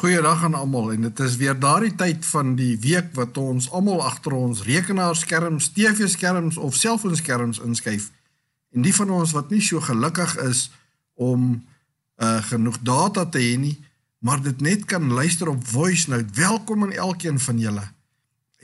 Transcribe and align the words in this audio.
Goeiedag 0.00 0.44
aan 0.44 0.54
almal 0.54 0.92
en 0.92 1.00
dit 1.00 1.18
is 1.20 1.34
weer 1.36 1.58
daardie 1.60 1.92
tyd 1.94 2.24
van 2.26 2.54
die 2.56 2.78
week 2.80 3.10
wat 3.18 3.36
ons 3.36 3.66
almal 3.70 3.98
agter 4.00 4.32
ons 4.32 4.62
rekenaarskerms, 4.64 5.66
TV-skerms 5.76 6.56
of 6.56 6.74
selfoonskerms 6.74 7.60
inskuif. 7.60 8.06
En 8.72 8.86
die 8.86 8.94
van 8.96 9.10
ons 9.12 9.34
wat 9.36 9.50
nie 9.52 9.60
so 9.60 9.80
gelukkig 9.84 10.38
is 10.46 10.70
om 11.20 11.50
uh 12.16 12.38
genoeg 12.48 12.78
data 12.80 13.26
te 13.28 13.42
hê 13.44 13.58
nie, 13.60 13.74
maar 14.24 14.40
dit 14.40 14.64
net 14.64 14.88
kan 14.88 15.12
luister 15.12 15.52
op 15.52 15.68
voice 15.68 16.08
note. 16.08 16.32
Welkom 16.32 16.88
aan 16.88 16.96
elkeen 16.96 17.36
van 17.38 17.60
julle. 17.60 17.84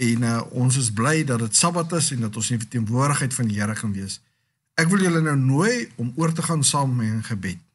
En 0.08 0.24
uh 0.24 0.40
ons 0.50 0.80
is 0.80 0.88
bly 0.88 1.20
dat 1.24 1.44
dit 1.44 1.56
Sabbat 1.56 1.92
is 2.00 2.10
en 2.16 2.24
dat 2.24 2.36
ons 2.36 2.50
in 2.50 2.64
teenwoordigheid 2.68 3.34
van 3.34 3.52
die 3.52 3.60
Here 3.60 3.76
kan 3.76 3.92
wees. 3.92 4.22
Ek 4.74 4.88
wil 4.88 5.04
julle 5.04 5.20
nou 5.20 5.36
nooi 5.36 5.88
om 6.00 6.16
oor 6.16 6.32
te 6.32 6.48
gaan 6.48 6.64
saam 6.64 6.96
met 6.96 7.12
'n 7.12 7.28
gebed. 7.28 7.65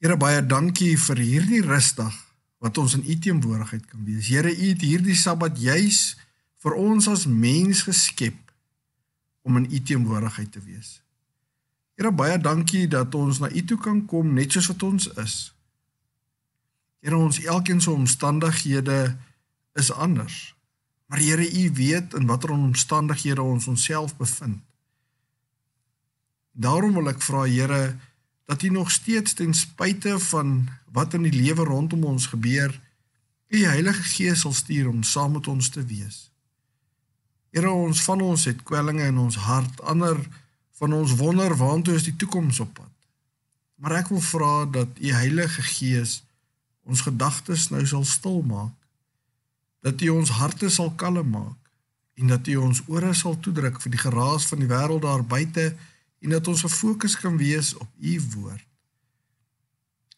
Here 0.00 0.16
baie 0.16 0.40
dankie 0.40 0.94
vir 0.96 1.18
hierdie 1.20 1.60
rusdag 1.60 2.14
wat 2.64 2.78
ons 2.80 2.94
in 2.96 3.04
U 3.04 3.16
teenwoordigheid 3.20 3.84
kan 3.84 4.00
wees. 4.04 4.30
Here, 4.32 4.48
U 4.48 4.68
het 4.72 4.80
hierdie 4.84 5.16
Sabbat 5.16 5.60
juis 5.60 6.16
vir 6.64 6.76
ons 6.80 7.08
as 7.08 7.26
mens 7.28 7.84
geskep 7.84 8.36
om 9.44 9.60
in 9.60 9.68
U 9.68 9.80
teenwoordigheid 9.84 10.52
te 10.52 10.62
wees. 10.64 10.98
Here, 12.00 12.12
baie 12.16 12.40
dankie 12.40 12.86
dat 12.88 13.12
ons 13.16 13.42
na 13.44 13.52
U 13.52 13.64
toe 13.68 13.76
kan 13.80 14.00
kom 14.08 14.32
net 14.36 14.56
soos 14.56 14.70
wat 14.72 14.88
ons 14.88 15.10
is. 15.20 15.36
Here, 17.04 17.16
ons 17.16 17.42
elkeen 17.44 17.80
se 17.84 17.92
omstandighede 17.92 19.00
is 19.76 19.92
anders. 19.92 20.54
Maar 21.12 21.20
Here, 21.20 21.44
U 21.44 21.64
weet 21.76 22.16
in 22.16 22.28
watter 22.28 22.56
omstandighede 22.56 23.44
ons 23.44 23.68
onsself 23.68 24.16
bevind. 24.16 24.64
Daarom 26.56 26.96
wil 26.96 27.12
ek 27.12 27.20
vra 27.20 27.44
Here, 27.44 28.00
dat 28.50 28.62
U 28.62 28.68
nog 28.68 28.90
steeds 28.90 29.32
ten 29.32 29.54
spyte 29.54 30.18
van 30.18 30.68
wat 30.92 31.14
in 31.14 31.22
die 31.22 31.42
lewe 31.42 31.64
rondom 31.64 32.04
ons 32.04 32.26
gebeur, 32.26 32.80
U 33.48 33.58
Heilige 33.64 34.02
Gees 34.02 34.40
sal 34.40 34.52
stuur 34.52 34.88
om 34.88 35.02
saam 35.02 35.36
met 35.38 35.46
ons 35.46 35.68
te 35.70 35.84
wees. 35.86 36.16
Here 37.54 37.70
ons 37.70 38.02
van 38.02 38.20
ons 38.20 38.44
het 38.50 38.64
kwellinge 38.66 39.06
in 39.06 39.20
ons 39.22 39.36
hart, 39.36 39.78
ander 39.86 40.18
van 40.82 40.96
ons 40.98 41.14
wonder 41.20 41.54
waantoe 41.56 41.94
is 41.94 42.08
die 42.08 42.16
toekoms 42.16 42.58
op 42.64 42.72
pad. 42.74 42.90
Maar 43.78 44.00
ek 44.00 44.10
wil 44.10 44.24
vra 44.32 44.66
dat 44.78 44.98
U 44.98 45.14
Heilige 45.14 45.62
Gees 45.70 46.16
ons 46.82 47.06
gedagtes 47.06 47.68
nou 47.70 47.84
sal 47.86 48.02
stil 48.04 48.42
maak. 48.42 48.74
Dat 49.86 50.02
U 50.02 50.10
ons 50.16 50.34
harte 50.40 50.72
sal 50.74 50.90
kalm 50.98 51.30
maak 51.36 51.70
en 52.18 52.34
dat 52.34 52.50
U 52.50 52.58
ons 52.66 52.82
ore 52.90 53.14
sal 53.14 53.38
toedruk 53.38 53.78
vir 53.86 53.94
die 53.94 54.02
geraas 54.08 54.50
van 54.50 54.58
die 54.58 54.72
wêreld 54.74 55.06
daar 55.06 55.22
buite 55.22 55.70
en 56.20 56.36
dat 56.36 56.48
ons 56.48 56.60
gefokus 56.60 57.16
kan 57.16 57.36
wees 57.36 57.74
op 57.74 57.88
u 57.98 58.20
woord. 58.34 58.66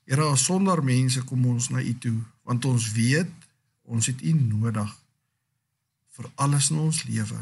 Here, 0.05 0.37
sonder 0.37 0.83
mense 0.85 1.23
kom 1.25 1.47
ons 1.47 1.69
na 1.71 1.81
u 1.81 1.95
toe 1.99 2.19
want 2.43 2.65
ons 2.65 2.91
weet 2.93 3.31
ons 3.83 4.07
het 4.07 4.23
u 4.23 4.33
nodig 4.33 4.91
vir 6.17 6.31
alles 6.35 6.71
in 6.71 6.79
ons 6.83 7.03
lewe. 7.07 7.39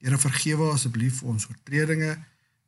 Here, 0.00 0.18
vergewe 0.18 0.70
asseblief 0.72 1.22
ons 1.22 1.48
oortredinge 1.48 2.16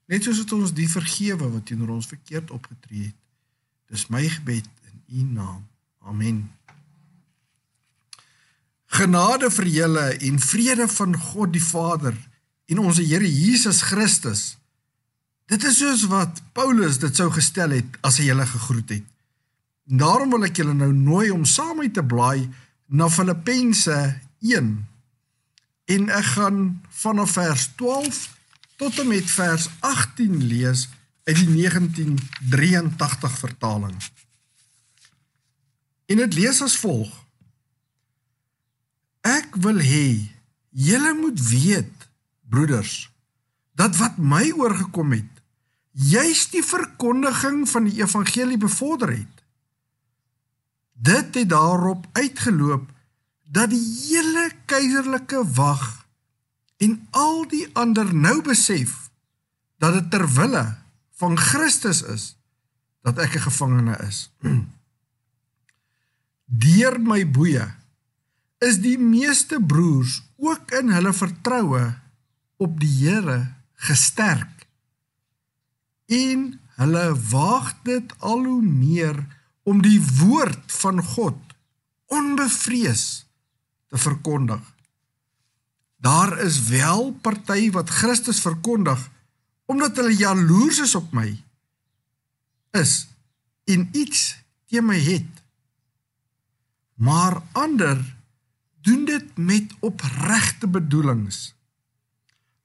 net 0.09 0.25
soos 0.25 0.43
wat 0.45 0.53
ons 0.57 0.77
die 0.77 0.89
vergewe 0.89 1.49
wat 1.49 1.67
teenoor 1.69 1.97
ons 1.97 2.09
verkeerd 2.09 2.53
opgetree 2.55 3.09
het. 3.09 3.17
Dis 3.89 4.07
my 4.13 4.23
gebed 4.29 4.69
in 4.89 5.03
u 5.09 5.25
naam. 5.41 5.65
Amen. 6.05 6.45
Genade 8.89 9.51
vir 9.53 9.69
julle 9.73 10.07
en 10.29 10.41
vrede 10.41 10.89
van 10.89 11.17
God 11.17 11.53
die 11.53 11.65
Vader 11.65 12.17
en 12.69 12.81
ons 12.85 13.01
Here 13.01 13.29
Jesus 13.29 13.83
Christus 13.89 14.58
Dit 15.49 15.65
is 15.65 15.79
soos 15.81 16.05
wat 16.13 16.43
Paulus 16.53 16.99
dit 17.01 17.17
sou 17.17 17.31
gestel 17.33 17.73
het 17.79 17.95
as 18.05 18.19
hy 18.21 18.27
julle 18.29 18.45
gegroet 18.45 18.99
het. 18.99 19.07
Daarom 19.89 20.35
wil 20.35 20.45
ek 20.45 20.61
julle 20.61 20.75
nou 20.77 20.91
nooi 20.93 21.31
om 21.33 21.47
saam 21.49 21.79
met 21.81 21.95
te 21.97 22.05
blaai 22.05 22.45
na 22.93 23.09
Filippense 23.09 23.97
1. 24.45 24.69
En 25.89 26.11
ek 26.13 26.29
gaan 26.35 26.59
vanaf 27.01 27.39
vers 27.39 27.65
12 27.81 28.19
tot 28.77 29.01
en 29.01 29.09
met 29.09 29.31
vers 29.33 29.71
18 29.81 30.37
lees 30.51 30.85
uit 31.25 31.41
die 31.41 31.49
1983 31.57 33.39
vertaling. 33.41 33.97
En 36.13 36.21
dit 36.25 36.37
lees 36.37 36.61
as 36.65 36.77
volg: 36.81 37.09
Ek 39.25 39.57
wil 39.65 39.81
hê 39.81 40.29
julle 40.69 41.17
moet 41.17 41.41
weet, 41.49 42.09
broeders, 42.49 43.09
dat 43.73 43.97
wat 43.97 44.21
my 44.21 44.45
oorgekom 44.53 45.17
het 45.17 45.38
juis 45.99 46.47
die 46.53 46.63
verkondiging 46.63 47.67
van 47.69 47.89
die 47.89 47.99
evangelie 48.03 48.59
bevorder 48.59 49.11
het. 49.17 49.43
Dit 50.93 51.35
het 51.35 51.49
daarop 51.51 52.07
uitgeloop 52.13 52.87
dat 53.51 53.71
die 53.71 53.83
hele 53.83 54.51
keiserlike 54.71 55.43
wag 55.55 56.07
en 56.79 56.99
al 57.11 57.47
die 57.51 57.67
ander 57.75 58.15
nou 58.15 58.39
besef 58.47 59.09
dat 59.83 59.97
dit 59.97 60.11
ter 60.11 60.27
wille 60.35 60.65
van 61.19 61.39
Christus 61.39 62.03
is 62.03 62.37
dat 63.03 63.19
ek 63.19 63.35
'n 63.35 63.47
gevangene 63.51 63.97
is. 64.07 64.31
Deur 66.63 67.01
my 67.01 67.31
boeye 67.31 67.75
is 68.59 68.79
die 68.81 68.99
meeste 68.99 69.61
broers 69.61 70.23
ook 70.37 70.71
in 70.71 70.91
hulle 70.91 71.13
vertroue 71.13 71.95
op 72.57 72.81
die 72.81 72.95
Here 73.07 73.55
gesterk 73.75 74.58
en 76.09 76.61
hulle 76.81 77.07
waag 77.31 77.75
dit 77.85 78.15
al 78.19 78.45
hoe 78.45 78.63
meer 78.63 79.21
om 79.69 79.83
die 79.85 80.01
woord 80.21 80.73
van 80.81 81.03
God 81.05 81.39
onbevrees 82.09 83.27
te 83.89 83.99
verkondig. 84.01 84.63
Daar 86.01 86.39
is 86.41 86.61
wel 86.69 87.13
party 87.13 87.71
wat 87.71 87.91
Christus 87.91 88.41
verkondig 88.41 89.11
omdat 89.69 89.97
hulle 90.01 90.17
jaloers 90.17 90.79
is 90.81 90.95
op 90.95 91.13
my 91.13 91.29
is 92.79 93.09
en 93.69 93.89
iets 93.93 94.39
teen 94.69 94.87
my 94.87 94.99
het. 95.01 95.43
Maar 96.95 97.43
ander 97.53 98.01
doen 98.81 99.05
dit 99.05 99.37
met 99.37 99.75
opregte 99.81 100.67
bedoelings. 100.67 101.55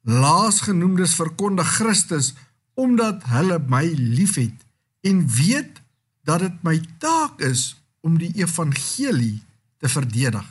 Laasgenoemdes 0.02 1.16
verkondig 1.16 1.68
Christus 1.76 2.34
omdat 2.74 3.24
hulle 3.24 3.60
my 3.68 3.86
liefhet 3.98 4.66
en 5.02 5.28
weet 5.28 5.82
dat 6.24 6.40
dit 6.40 6.64
my 6.64 6.78
taak 6.98 7.42
is 7.42 7.74
om 8.02 8.18
die 8.18 8.32
evangelie 8.36 9.42
te 9.78 9.90
verdedig. 9.90 10.48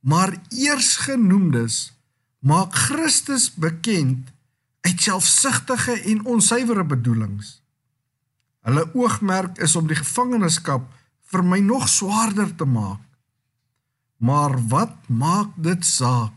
Maar 0.00 0.34
eersgenoemdes 0.48 1.92
maak 2.38 2.74
Christus 2.74 3.52
bekend 3.54 4.30
uit 4.80 5.00
selfsugtige 5.02 6.00
en 6.00 6.24
onsuiwere 6.24 6.84
bedoelings. 6.84 7.60
Hulle 8.66 8.86
oogmerk 8.94 9.58
is 9.58 9.76
om 9.76 9.86
die 9.86 9.98
gevangenskap 9.98 10.86
vir 11.30 11.44
my 11.46 11.58
nog 11.62 11.88
swaarder 11.88 12.50
te 12.54 12.66
maak. 12.66 13.02
Maar 14.22 14.54
wat 14.68 15.08
maak 15.08 15.54
dit 15.56 15.86
saak? 15.86 16.34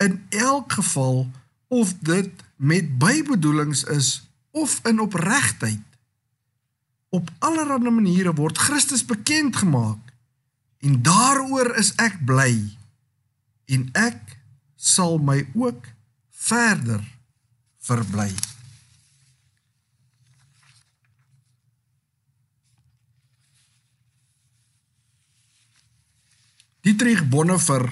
In 0.00 0.22
elk 0.28 0.72
geval 0.72 1.28
of 1.68 1.92
dit 2.00 2.44
met 2.60 2.98
bybedoelings 2.98 3.84
is 3.84 4.28
of 4.50 4.80
in 4.84 5.00
opregtheid. 5.00 5.80
Op 7.08 7.30
allerlei 7.38 7.90
maniere 7.90 8.34
word 8.36 8.58
Christus 8.58 9.04
bekend 9.04 9.56
gemaak 9.56 10.12
en 10.78 11.02
daaroor 11.02 11.72
is 11.80 11.94
ek 11.96 12.18
bly 12.28 12.52
en 13.64 13.88
ek 13.96 14.36
sal 14.76 15.16
my 15.18 15.40
ook 15.56 15.88
verder 16.30 17.00
verbly. 17.80 18.28
Dietrich 26.80 27.24
Bonhoeffer 27.28 27.88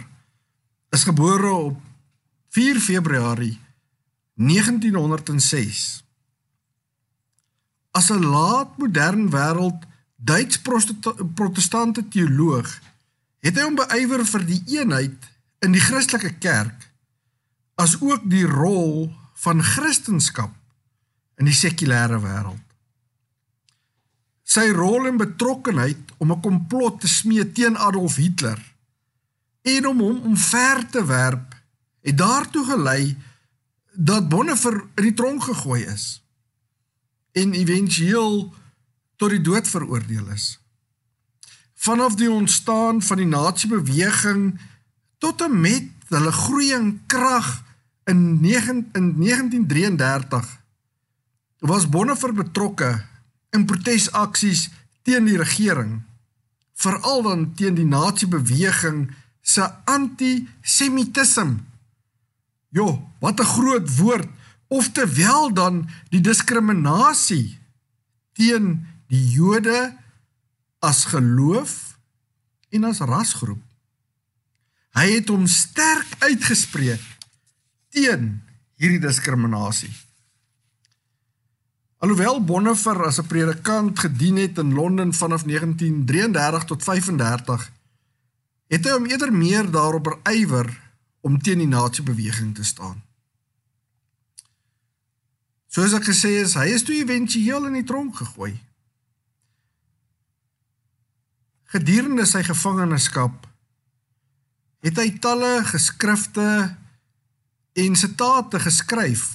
is 0.93 1.09
gebore 1.09 1.53
op 1.53 1.81
4 2.53 2.81
Februarie 2.81 3.57
1906 4.39 6.05
As 7.91 8.11
'n 8.11 8.25
laatmodern 8.25 9.31
wêreld 9.31 9.87
Duits 10.17 10.61
protestante 11.35 12.09
teoloog 12.09 12.71
het 13.43 13.59
hy 13.59 13.65
hom 13.67 13.79
beywer 13.79 14.25
vir 14.27 14.45
die 14.47 14.63
eenheid 14.79 15.27
in 15.63 15.75
die 15.75 15.83
Christelike 15.83 16.35
kerk 16.43 16.87
as 17.79 18.01
ook 18.03 18.27
die 18.31 18.47
rol 18.47 19.11
van 19.43 19.63
Christendom 19.63 20.55
in 21.39 21.47
die 21.47 21.55
sekulêre 21.55 22.19
wêreld. 22.23 22.65
Sy 24.43 24.71
rol 24.75 25.07
en 25.07 25.21
betrokkenheid 25.21 26.15
om 26.19 26.33
'n 26.33 26.43
komplot 26.43 27.01
te 27.01 27.09
smee 27.09 27.53
teen 27.53 27.77
Adolf 27.77 28.17
Hitler 28.17 28.59
en 29.63 29.87
om 29.87 29.99
hom 30.01 30.19
omver 30.33 30.87
te 30.91 31.05
werp 31.05 31.55
het 32.03 32.19
daartoe 32.19 32.65
gelei 32.65 33.17
dat 34.01 34.29
Bonhoeffer 34.29 34.85
in 34.95 35.09
die 35.09 35.15
tronk 35.15 35.43
gegooi 35.43 35.83
is 35.83 36.23
en 37.35 37.53
éventueel 37.53 38.55
tot 39.19 39.31
die 39.35 39.43
dood 39.43 39.67
veroordeel 39.69 40.29
is. 40.31 40.59
Vanaf 41.75 42.15
die 42.15 42.31
ontstaan 42.31 43.03
van 43.03 43.19
die 43.19 43.27
nasiebeweging 43.27 44.61
tot 45.19 45.43
en 45.43 45.61
met 45.61 45.91
hulle 46.15 46.33
groei 46.33 46.71
in 46.77 46.93
krag 47.11 47.49
in 48.07 48.41
9 48.41 48.89
in 48.93 49.09
1933 49.19 50.47
was 51.59 51.89
Bonhoeffer 51.91 52.33
betrokke 52.33 52.93
in 53.51 53.67
protesaksies 53.67 54.69
teen 55.03 55.27
die 55.27 55.41
regering 55.41 55.99
veral 56.79 57.25
dan 57.27 57.49
teen 57.59 57.75
die 57.75 57.89
nasiebeweging 57.89 59.09
se 59.43 59.67
antisemitisme. 59.91 61.59
Jo, 62.69 63.13
wat 63.21 63.41
'n 63.41 63.45
groot 63.45 63.97
woord 63.97 64.29
of 64.69 64.93
terwyl 64.93 65.53
dan 65.53 65.89
die 66.09 66.21
diskriminasie 66.21 67.59
teen 68.33 68.87
die 69.09 69.25
Jode 69.33 69.97
as 70.79 71.05
geloof 71.05 71.99
en 72.71 72.85
as 72.85 73.01
rasgroep. 73.01 73.63
Hy 74.93 75.07
het 75.15 75.29
hom 75.29 75.47
sterk 75.47 76.07
uitgespreek 76.19 77.03
teen 77.89 78.43
hierdie 78.79 79.03
diskriminasie. 79.03 79.91
Alhoewel 81.99 82.45
Bonhoeffer 82.45 83.07
as 83.07 83.19
'n 83.19 83.27
predikant 83.27 83.99
gedien 83.99 84.37
het 84.37 84.59
in 84.59 84.75
Londen 84.75 85.15
vanaf 85.15 85.45
1933 85.45 86.65
tot 86.65 86.83
35, 86.83 87.73
het 88.69 88.85
hy 88.85 88.91
hom 88.91 89.07
eerder 89.07 89.33
meer 89.33 89.71
daarop 89.71 90.05
berywer 90.05 90.88
om 91.29 91.37
teen 91.45 91.61
die 91.61 91.69
nazi-beweging 91.69 92.55
te 92.57 92.65
staan. 92.65 93.03
Soos 95.69 95.93
ek 95.93 96.07
gesê 96.09 96.39
het, 96.39 96.55
hy 96.57 96.71
is 96.73 96.87
toe 96.87 96.97
éventueel 96.97 97.69
in 97.69 97.77
die 97.77 97.85
tronk 97.85 98.17
gegooi. 98.17 98.55
Gedurende 101.69 102.25
sy 102.25 102.41
gevangenskap 102.47 103.45
het 104.87 104.97
hy 104.97 105.11
talle 105.21 105.59
geskrifte 105.69 106.47
en 107.77 107.99
sitate 107.99 108.63
geskryf 108.65 109.27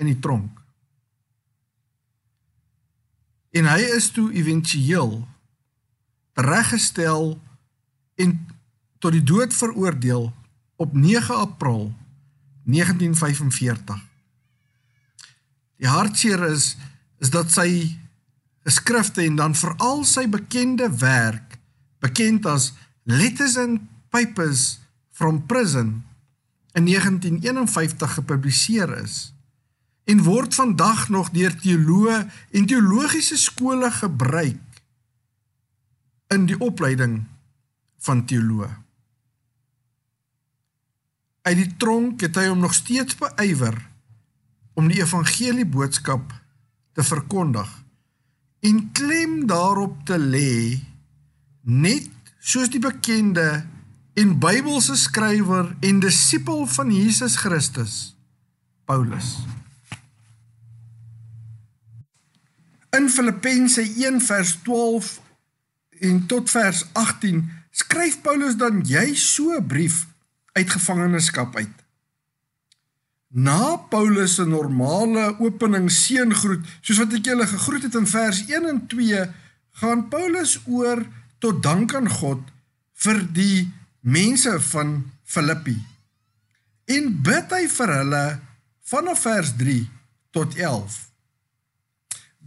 in 0.00 0.08
die 0.08 0.16
tronk. 0.22 0.54
En 3.52 3.68
hy 3.68 3.82
is 3.98 4.08
toe 4.16 4.30
éventueel 4.32 5.20
reggestel 6.38 7.34
en 8.16 8.34
tot 9.02 9.12
die 9.12 9.24
dood 9.26 9.52
veroordeel 9.52 10.30
op 10.78 10.94
9 10.94 11.34
April 11.36 11.94
1945. 12.64 13.98
Die 15.76 15.88
hartseer 15.88 16.42
is 16.50 16.76
is 17.18 17.30
dat 17.34 17.50
sy 17.50 17.98
geskrifte 18.62 19.24
en 19.26 19.38
dan 19.40 19.56
veral 19.58 20.04
sy 20.06 20.28
bekende 20.30 20.86
werk 21.00 21.58
bekend 21.98 22.46
as 22.46 22.72
Letters 23.02 23.56
and 23.58 23.80
Papers 24.14 24.78
from 25.10 25.42
Prison 25.50 26.04
in 26.78 26.86
1951 26.86 28.14
gepubliseer 28.20 28.92
is 29.02 29.32
en 30.08 30.22
word 30.22 30.54
vandag 30.54 31.08
nog 31.10 31.32
deur 31.34 31.56
teoloë 31.58 32.20
en 32.54 32.68
teologiese 32.70 33.36
skole 33.36 33.90
gebruik 33.98 34.82
in 36.32 36.46
die 36.46 36.56
opleiding 36.62 37.24
van 38.06 38.22
teoloë. 38.28 38.70
Uit 41.42 41.56
die 41.56 41.76
tronk 41.76 42.20
het 42.20 42.36
hy 42.36 42.48
hom 42.50 42.60
nog 42.64 42.74
steeds 42.74 43.16
beywer 43.18 43.76
om 44.78 44.88
die 44.90 45.00
evangelie 45.02 45.66
boodskap 45.66 46.32
te 46.94 47.02
verkondig 47.02 47.70
en 48.60 48.90
klem 48.92 49.46
daarop 49.46 50.00
te 50.06 50.18
lê 50.18 50.78
net 51.62 52.10
soos 52.38 52.70
die 52.72 52.82
bekende 52.82 53.66
en 54.18 54.34
Bybelse 54.42 54.96
skrywer 54.98 55.76
en 55.84 56.00
disipel 56.02 56.66
van 56.66 56.90
Jesus 56.90 57.36
Christus 57.38 58.16
Paulus. 58.88 59.36
In 62.96 63.10
Filippense 63.10 63.82
1 63.82 64.20
vers 64.20 64.56
12 64.64 65.20
en 66.00 66.26
tot 66.26 66.50
vers 66.50 66.86
18 66.92 67.44
skryf 67.70 68.20
Paulus 68.24 68.56
dan 68.56 68.82
jy 68.82 69.14
so 69.14 69.54
'n 69.54 69.66
brief 69.66 70.07
uit 70.58 70.74
gevangenskap 70.74 71.56
uit. 71.56 71.74
Na 73.28 73.76
Paulus 73.92 74.38
se 74.38 74.46
normale 74.48 75.30
opening 75.38 75.90
seëngroet, 75.92 76.64
soos 76.80 77.00
wat 77.02 77.16
ek 77.18 77.28
julle 77.30 77.46
gegroet 77.46 77.88
het 77.88 77.98
in 78.00 78.08
vers 78.08 78.44
1 78.48 78.68
en 78.68 78.80
2, 78.90 79.24
gaan 79.82 80.06
Paulus 80.10 80.56
oor 80.66 81.04
tot 81.38 81.62
dank 81.62 81.94
aan 81.94 82.08
God 82.10 82.42
vir 83.04 83.20
die 83.36 83.68
mense 84.00 84.56
van 84.72 84.96
Filippi. 85.28 85.76
En 86.88 87.12
bid 87.22 87.52
hy 87.54 87.66
vir 87.70 87.94
hulle 88.00 88.24
vanaf 88.88 89.22
vers 89.28 89.52
3 89.60 89.82
tot 90.34 90.56
11 90.56 91.04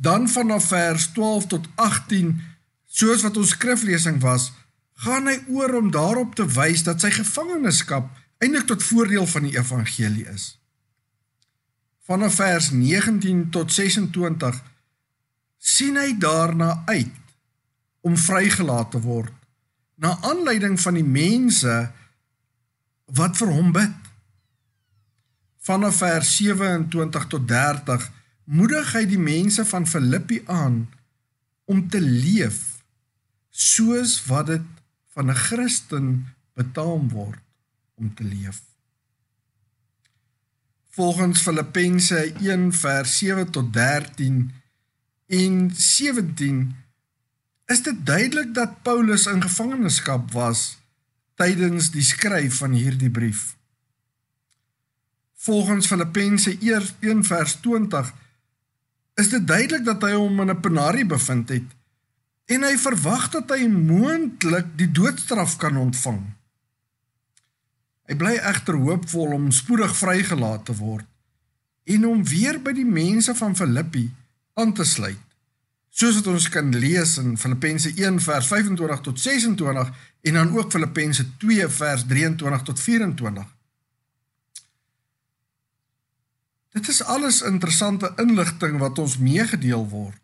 dan 0.02 0.30
vanaf 0.30 0.68
vers 0.68 1.08
12 1.14 1.46
tot 1.48 1.68
18 1.76 2.42
soos 2.86 3.22
wat 3.22 3.38
ons 3.38 3.54
skriflesing 3.54 4.18
was 4.22 4.50
gaan 4.94 5.28
hy 5.28 5.38
oor 5.50 5.74
om 5.80 5.92
daarop 5.92 6.36
te 6.36 6.46
wys 6.46 6.84
dat 6.84 7.02
sy 7.02 7.12
gevangenskap 7.16 8.10
eintlik 8.42 8.68
tot 8.70 8.84
voordeel 8.84 9.28
van 9.28 9.48
die 9.48 9.56
evangelie 9.58 10.28
is. 10.30 10.58
Vanaf 12.06 12.36
vers 12.42 12.72
19 12.72 13.50
tot 13.54 13.74
26 13.74 14.62
sien 15.58 15.98
hy 15.98 16.18
daarna 16.18 16.84
uit 16.86 17.18
om 18.02 18.18
vrygelaat 18.18 18.92
te 18.92 19.02
word 19.02 19.34
na 20.02 20.16
aanleiding 20.26 20.80
van 20.82 20.98
die 20.98 21.06
mense 21.06 21.76
wat 23.06 23.38
vir 23.38 23.52
hom 23.54 23.70
bid. 23.76 24.10
Vanaf 25.62 26.02
vers 26.02 26.32
27 26.40 27.28
tot 27.30 27.48
30 27.48 28.10
moedig 28.50 28.94
hy 28.98 29.06
die 29.06 29.22
mense 29.22 29.66
van 29.70 29.86
Filippi 29.88 30.42
aan 30.50 30.84
om 31.70 31.86
te 31.90 32.02
leef 32.02 32.82
soos 33.52 34.18
wat 34.26 34.50
dit 34.50 34.81
van 35.14 35.30
'n 35.30 35.36
Christen 35.36 36.36
betaam 36.54 37.10
word 37.10 37.40
om 37.96 38.14
te 38.14 38.24
leef. 38.24 38.62
Volgens 40.90 41.42
Filippense 41.42 42.34
1 42.40 42.74
vers 42.74 43.18
7 43.18 43.52
tot 43.52 43.74
13 43.74 44.52
en 45.28 45.72
17 45.76 46.76
is 47.66 47.84
dit 47.84 48.06
duidelik 48.06 48.54
dat 48.54 48.82
Paulus 48.82 49.26
in 49.26 49.42
gevangenskap 49.42 50.32
was 50.32 50.78
tydens 51.36 51.92
die 51.92 52.04
skryf 52.04 52.58
van 52.58 52.72
hierdie 52.72 53.10
brief. 53.10 53.56
Volgens 55.34 55.88
Filippense 55.88 56.58
1 57.00 57.24
vers 57.24 57.54
20 57.54 58.14
is 59.16 59.30
dit 59.30 59.48
duidelik 59.48 59.86
dat 59.86 60.02
hy 60.02 60.12
hom 60.12 60.42
in 60.44 60.52
'n 60.52 60.60
penarie 60.60 61.06
bevind 61.06 61.50
het 61.50 61.81
en 62.52 62.66
hy 62.68 62.76
verwag 62.80 63.30
dat 63.32 63.54
hy 63.56 63.68
moontlik 63.72 64.74
die 64.80 64.90
doodstraf 64.92 65.56
kan 65.62 65.78
ontvang. 65.80 66.22
Hy 68.12 68.18
bly 68.20 68.34
egter 68.52 68.76
hoopvol 68.76 69.38
om 69.38 69.52
spoedig 69.56 69.94
vrygelaat 69.96 70.66
te 70.68 70.76
word 70.76 71.08
en 71.92 72.08
om 72.08 72.24
weer 72.28 72.60
by 72.62 72.74
die 72.76 72.88
mense 72.88 73.34
van 73.36 73.56
Filippi 73.58 74.10
aan 74.60 74.74
te 74.76 74.86
sluit. 74.86 75.20
Soos 75.92 76.20
wat 76.20 76.28
ons 76.32 76.48
kan 76.52 76.70
lees 76.76 77.18
in 77.20 77.34
Filippense 77.40 77.92
1 77.96 78.20
vers 78.24 78.48
25 78.48 79.02
tot 79.08 79.20
26 79.20 79.90
en 80.28 80.38
dan 80.40 80.54
ook 80.56 80.72
Filippense 80.72 81.26
2 81.42 81.68
vers 81.68 82.06
23 82.08 82.62
tot 82.68 82.80
24. 82.80 83.48
Dit 86.72 86.88
is 86.88 87.04
alles 87.04 87.42
interessante 87.44 88.14
inligting 88.24 88.78
wat 88.80 89.00
ons 89.00 89.18
meegedeel 89.20 89.84
word. 89.92 90.20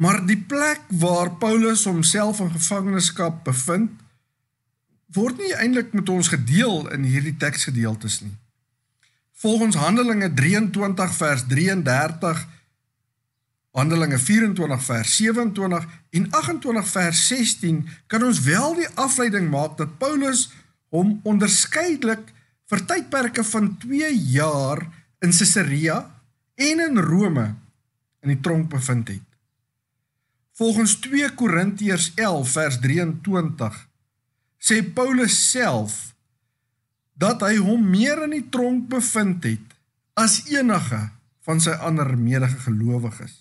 Maar 0.00 0.22
die 0.24 0.38
plek 0.38 0.80
waar 0.88 1.34
Paulus 1.36 1.84
homself 1.84 2.38
in 2.40 2.52
gevangenskap 2.54 3.42
bevind, 3.44 3.98
word 5.12 5.36
nie 5.42 5.52
eintlik 5.52 5.92
met 5.92 6.08
ons 6.08 6.30
gedeel 6.32 6.86
in 6.94 7.04
hierdie 7.04 7.36
teksgedeeltes 7.36 8.20
nie. 8.24 8.32
Volgens 9.42 9.76
Handelinge 9.76 10.30
23 10.36 11.14
vers 11.18 11.44
33, 11.52 12.42
Handelinge 13.76 14.18
24 14.18 14.82
vers 14.88 15.16
27 15.16 15.86
en 16.10 16.30
28 16.30 16.90
vers 16.90 17.22
16 17.28 17.84
kan 18.10 18.24
ons 18.26 18.40
wel 18.48 18.80
die 18.80 18.90
afleiding 18.98 19.50
maak 19.52 19.76
dat 19.78 19.98
Paulus 20.00 20.48
hom 20.90 21.18
onderskeidelik 21.28 22.32
vir 22.72 22.86
tydperke 22.88 23.44
van 23.52 23.74
2 23.84 24.10
jaar 24.32 24.86
in 25.20 25.34
Caesarea 25.34 26.02
en 26.56 26.86
in 26.88 26.98
Rome 26.98 27.50
in 28.24 28.32
die 28.32 28.40
tronk 28.40 28.72
bevind 28.72 29.12
het. 29.12 29.29
Volgens 30.60 30.98
2 31.00 31.30
Korintiërs 31.40 32.12
11 32.20 32.50
vers 32.52 32.78
23 32.84 33.76
sê 34.60 34.82
Paulus 34.84 35.36
self 35.50 35.94
dat 37.16 37.40
hy 37.46 37.54
hom 37.64 37.86
meer 37.88 38.20
in 38.26 38.34
die 38.36 38.44
tronk 38.52 38.90
bevind 38.92 39.46
het 39.48 39.76
as 40.20 40.42
enige 40.52 40.98
van 41.48 41.62
sy 41.64 41.72
ander 41.80 42.12
medegelowiges. 42.12 43.38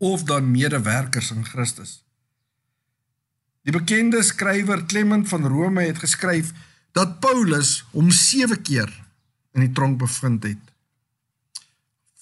of 0.00 0.22
dan 0.24 0.50
medewerkers 0.50 1.28
in 1.30 1.44
Christus. 1.44 1.98
Die 3.68 3.72
bekende 3.76 4.22
skrywer 4.24 4.86
Clement 4.88 5.28
van 5.28 5.44
Rome 5.44 5.82
het 5.84 6.00
geskryf 6.00 6.54
dat 6.96 7.18
Paulus 7.20 7.82
hom 7.92 8.08
7 8.10 8.62
keer 8.64 8.88
in 9.52 9.66
die 9.66 9.74
tronk 9.76 9.98
bevind 10.00 10.46
het. 10.48 10.72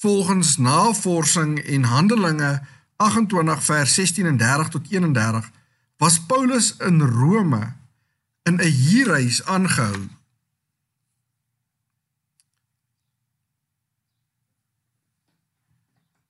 Volgens 0.02 0.56
navorsing 0.56 1.60
en 1.62 1.86
Handelinge 1.86 2.50
28 2.98 3.64
vers 3.64 3.94
16 3.94 4.26
en 4.26 4.36
30 4.36 4.68
tot 4.68 4.90
31 4.90 5.50
was 5.96 6.20
Paulus 6.20 6.76
in 6.76 7.00
Rome 7.00 7.72
in 8.42 8.54
'n 8.54 8.72
huurhuis 8.72 9.44
aangehou. 9.44 10.08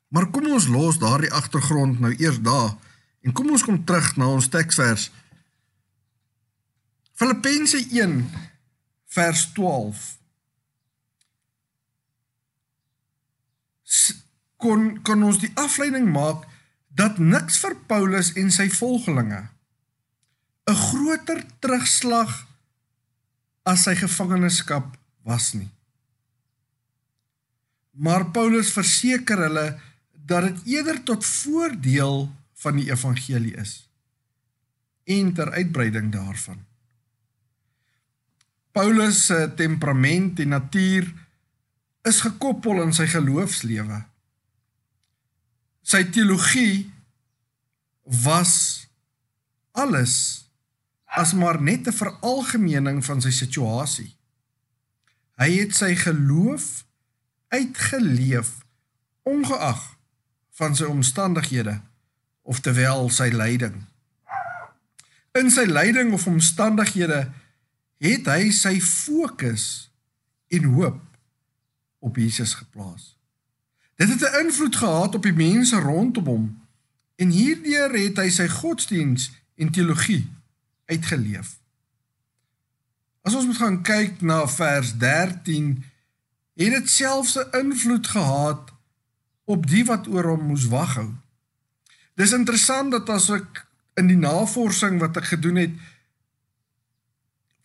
Maar 0.09 0.31
kom 0.31 0.47
ons 0.53 0.67
los 0.67 0.99
daardie 0.99 1.33
agtergrond 1.33 2.01
nou 2.01 2.15
eers 2.17 2.41
daar 2.41 2.77
en 3.21 3.33
kom 3.33 3.51
ons 3.51 3.65
kom 3.65 3.85
terug 3.85 4.17
na 4.17 4.27
ons 4.27 4.49
teksvers. 4.49 5.11
Filippense 7.13 7.87
1 7.91 8.31
vers 9.07 9.53
12. 9.53 10.17
Kon 14.57 15.03
kan 15.03 15.23
ons 15.23 15.39
die 15.39 15.51
afleiding 15.55 16.13
maak 16.13 16.47
dat 16.99 17.21
niks 17.23 17.61
vir 17.63 17.77
Paulus 17.91 18.33
en 18.41 18.51
sy 18.51 18.67
volgelinge 18.75 19.47
'n 20.69 20.75
groter 20.75 21.41
terugslag 21.63 22.33
as 23.63 23.85
sy 23.87 23.95
gevangenskap 23.97 24.97
was 25.23 25.53
nie. 25.55 25.71
Maar 27.93 28.31
Paulus 28.31 28.73
verseker 28.73 29.39
hulle 29.47 29.81
dat 30.13 30.45
dit 30.49 30.75
eerder 30.77 31.03
tot 31.03 31.25
voordeel 31.25 32.29
van 32.63 32.77
die 32.77 32.91
evangelie 32.91 33.55
is 33.57 33.89
en 35.09 35.33
ter 35.33 35.51
uitbreiding 35.51 36.13
daarvan. 36.13 36.61
Paulus 38.73 39.25
se 39.27 39.53
temperament 39.57 40.41
en 40.41 40.49
natuur 40.49 41.09
is 42.03 42.21
gekoppel 42.21 42.83
aan 42.83 42.93
sy 42.93 43.07
geloofslewe. 43.09 44.03
Sy 45.89 46.03
teologie 46.13 46.91
was 48.05 48.85
alles 49.73 50.45
as 51.05 51.33
maar 51.33 51.63
net 51.63 51.89
'n 51.89 51.97
veralgemening 51.97 53.05
van 53.05 53.21
sy 53.25 53.31
situasie. 53.31 54.17
Hy 55.41 55.51
het 55.59 55.75
sy 55.75 55.95
geloof 55.97 56.85
uitgeleef 57.49 58.67
ongeag 59.23 59.97
van 60.51 60.77
sy 60.77 60.85
omstandighede 60.85 61.81
of 62.43 62.61
terwyl 62.61 63.09
sy 63.11 63.29
lyding. 63.33 63.87
In 65.33 65.51
sy 65.51 65.65
lyding 65.65 66.13
of 66.13 66.27
omstandighede 66.27 67.33
het 67.97 68.27
hy 68.27 68.51
sy 68.51 68.81
fokus 68.81 69.91
en 70.49 70.65
hoop 70.65 71.01
op 71.99 72.17
Jesus 72.17 72.55
geplaas. 72.55 73.18
Dit 73.99 74.09
het 74.09 74.21
'n 74.21 74.45
invloed 74.45 74.77
gehad 74.77 75.15
op 75.15 75.23
die 75.23 75.33
mense 75.33 75.77
rondom 75.77 76.25
hom 76.25 76.45
en 77.17 77.31
hierdeur 77.31 77.91
het 77.99 78.17
hy 78.17 78.29
sy 78.31 78.49
godsdiens 78.49 79.31
en 79.55 79.71
teologie 79.71 80.31
uitgeleef. 80.87 81.59
As 83.23 83.35
ons 83.35 83.47
moet 83.47 83.57
gaan 83.57 83.83
kyk 83.83 84.21
na 84.21 84.47
vers 84.49 84.95
13, 84.97 85.85
het 86.55 86.71
dit 86.71 86.91
selfs 86.91 87.35
'n 87.39 87.51
invloed 87.59 88.07
gehad 88.07 88.71
op 89.45 89.67
die 89.67 89.85
wat 89.85 90.07
oor 90.07 90.25
hom 90.25 90.47
moes 90.47 90.67
wag 90.71 90.95
hou. 90.95 91.11
Dis 92.15 92.33
interessant 92.33 92.91
dat 92.91 93.09
as 93.09 93.31
ek 93.31 93.67
in 93.95 94.07
die 94.07 94.17
navorsing 94.17 95.01
wat 95.01 95.17
ek 95.17 95.25
gedoen 95.25 95.57
het, 95.57 95.75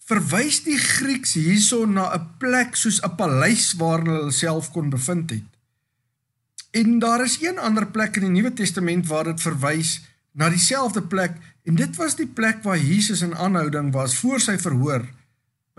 verwys 0.04 0.64
die 0.64 0.78
Grieks 0.78 1.34
hierson 1.34 1.94
na 1.94 2.10
'n 2.16 2.28
plek 2.38 2.76
soos 2.76 3.02
'n 3.02 3.16
paleis 3.16 3.74
waar 3.74 4.02
hulle 4.02 4.32
self 4.32 4.72
kon 4.72 4.90
bevind 4.90 5.30
het. 5.30 5.53
En 6.74 7.00
daar 7.00 7.22
is 7.24 7.38
een 7.42 7.60
ander 7.62 7.86
plek 7.88 8.18
in 8.18 8.26
die 8.28 8.42
Nuwe 8.42 8.54
Testament 8.54 9.08
waar 9.08 9.30
dit 9.30 9.42
verwys 9.42 10.02
na 10.34 10.50
dieselfde 10.50 11.04
plek 11.06 11.38
En 11.64 11.76
dit 11.76 11.96
was 11.96 12.16
die 12.20 12.28
plek 12.28 12.64
waar 12.64 12.78
Jesus 12.78 13.22
in 13.22 13.36
aanhouding 13.36 13.92
was 13.96 14.16
voor 14.20 14.42
sy 14.44 14.58
verhoor 14.60 15.06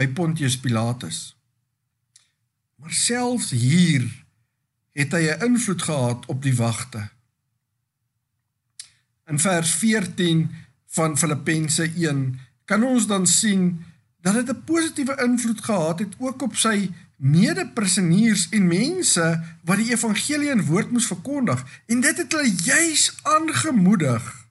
by 0.00 0.08
Pontius 0.08 0.56
Pilatus. 0.58 1.36
Maar 2.80 2.92
selfs 2.92 3.50
hier 3.52 4.06
het 4.96 5.12
hy 5.12 5.28
'n 5.28 5.44
invloed 5.44 5.82
gehad 5.82 6.26
op 6.26 6.42
die 6.42 6.56
wagte. 6.56 7.08
In 9.26 9.38
vers 9.38 9.74
14 9.74 10.50
van 10.86 11.18
Filippense 11.18 11.92
1 11.96 12.40
kan 12.64 12.82
ons 12.82 13.06
dan 13.06 13.26
sien 13.26 13.84
dat 14.20 14.34
dit 14.34 14.48
'n 14.48 14.64
positiewe 14.64 15.16
invloed 15.22 15.64
gehad 15.64 15.98
het 15.98 16.14
ook 16.18 16.42
op 16.42 16.56
sy 16.56 16.90
mede-prisoneers 17.16 18.48
en 18.50 18.66
mense 18.66 19.26
wat 19.64 19.76
die 19.76 19.90
evangelie 19.90 20.50
in 20.50 20.64
woord 20.66 20.90
moes 20.90 21.06
verkondig 21.06 21.64
en 21.86 22.00
dit 22.00 22.16
het 22.16 22.32
hulle 22.32 22.54
juis 22.64 23.10
aangemoedig 23.22 24.44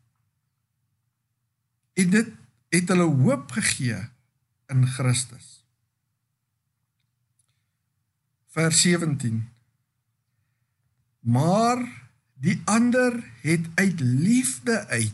En 1.93 2.09
dit 2.09 2.29
het 2.73 2.87
hulle 2.89 3.03
hoop 3.03 3.51
gegee 3.51 3.97
in 4.67 4.87
Christus. 4.87 5.65
Vers 8.53 8.81
17. 8.81 9.49
Maar 11.19 11.85
die 12.33 12.61
ander 12.65 13.31
het 13.41 13.67
uit 13.73 13.99
liefde 13.99 14.87
uit 14.87 15.13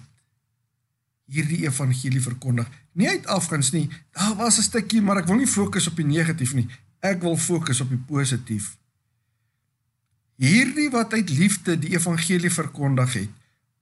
hierdie 1.29 1.61
evangelie 1.67 2.21
verkondig. 2.21 2.69
Nie 2.91 3.09
uit 3.09 3.27
afguns 3.27 3.71
nie. 3.71 3.89
Daar 4.11 4.35
was 4.35 4.57
'n 4.57 4.61
stukkie, 4.61 5.01
maar 5.01 5.17
ek 5.17 5.25
wil 5.25 5.35
nie 5.35 5.47
fokus 5.47 5.87
op 5.87 5.95
die 5.95 6.05
negatief 6.05 6.53
nie. 6.53 6.69
Ek 6.99 7.21
wil 7.23 7.37
fokus 7.39 7.79
op 7.81 7.89
die 7.93 8.01
positief. 8.09 8.73
Hierdie 10.39 10.89
wat 10.91 11.13
uit 11.13 11.29
liefde 11.29 11.75
die 11.79 11.95
evangelie 11.95 12.51
verkondig 12.51 13.13
het, 13.13 13.31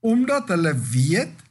omdat 0.00 0.50
hulle 0.54 0.74
weet 0.74 1.44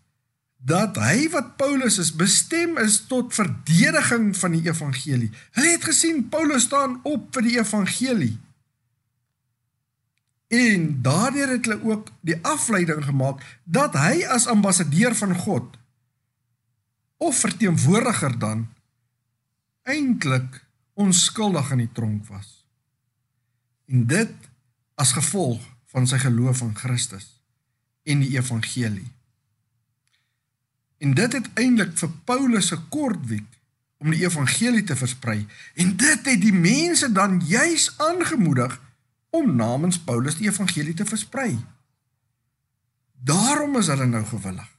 dat 0.58 0.98
hy 1.00 1.30
wat 1.32 1.56
Paulus 1.60 2.00
is 2.02 2.12
bestem 2.16 2.78
is 2.82 3.00
tot 3.08 3.36
verdediging 3.36 4.32
van 4.36 4.56
die 4.58 4.66
evangelie. 4.68 5.30
Hulle 5.56 5.76
het 5.76 5.88
gesien 5.88 6.26
Paulus 6.30 6.68
staan 6.68 7.00
op 7.08 7.30
vir 7.36 7.46
die 7.48 7.58
evangelie. 7.60 8.36
En 10.48 11.02
daardeur 11.04 11.56
het 11.56 11.68
hulle 11.68 11.84
ook 11.84 12.12
die 12.22 12.40
afleiding 12.42 13.04
gemaak 13.06 13.44
dat 13.64 13.96
hy 14.00 14.24
as 14.28 14.48
ambassadeur 14.48 15.16
van 15.16 15.36
God 15.36 15.76
of 17.18 17.40
verteenwoordiger 17.44 18.40
dan 18.40 18.68
eintlik 19.84 20.64
onskuldig 20.98 21.72
in 21.76 21.84
die 21.86 21.92
tronk 21.94 22.26
was. 22.32 22.66
En 23.86 24.08
dit 24.10 24.34
as 24.98 25.14
gevolg 25.14 25.62
van 25.94 26.08
sy 26.10 26.18
geloof 26.22 26.64
in 26.66 26.74
Christus 26.76 27.30
en 28.08 28.24
die 28.24 28.34
evangelie. 28.36 29.08
En 30.98 31.14
dit 31.14 31.38
het 31.38 31.50
eintlik 31.62 31.94
vir 32.02 32.16
Paulus 32.26 32.72
se 32.72 32.80
kort 32.90 33.22
week 33.30 33.60
om 34.02 34.14
die 34.14 34.24
evangelie 34.26 34.84
te 34.84 34.98
versprei 34.98 35.44
en 35.78 35.94
dit 35.98 36.30
het 36.32 36.42
die 36.42 36.54
mense 36.54 37.12
dan 37.14 37.40
juis 37.46 37.92
aangemoedig 38.02 38.80
om 39.38 39.54
namens 39.56 40.00
Paulus 40.02 40.40
die 40.40 40.50
evangelie 40.50 40.96
te 40.98 41.06
versprei. 41.06 41.54
Daarom 43.18 43.78
is 43.78 43.90
hulle 43.94 44.10
nou 44.10 44.24
gewillig. 44.26 44.70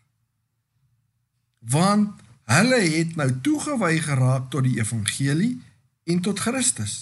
Want 1.59 2.27
hulle 2.49 2.81
het 2.81 3.17
nou 3.17 3.31
toegewy 3.45 3.99
geraak 4.03 4.51
tot 4.51 4.67
die 4.67 4.79
evangelie 4.81 5.59
en 6.09 6.21
tot 6.25 6.41
Christus. 6.41 6.95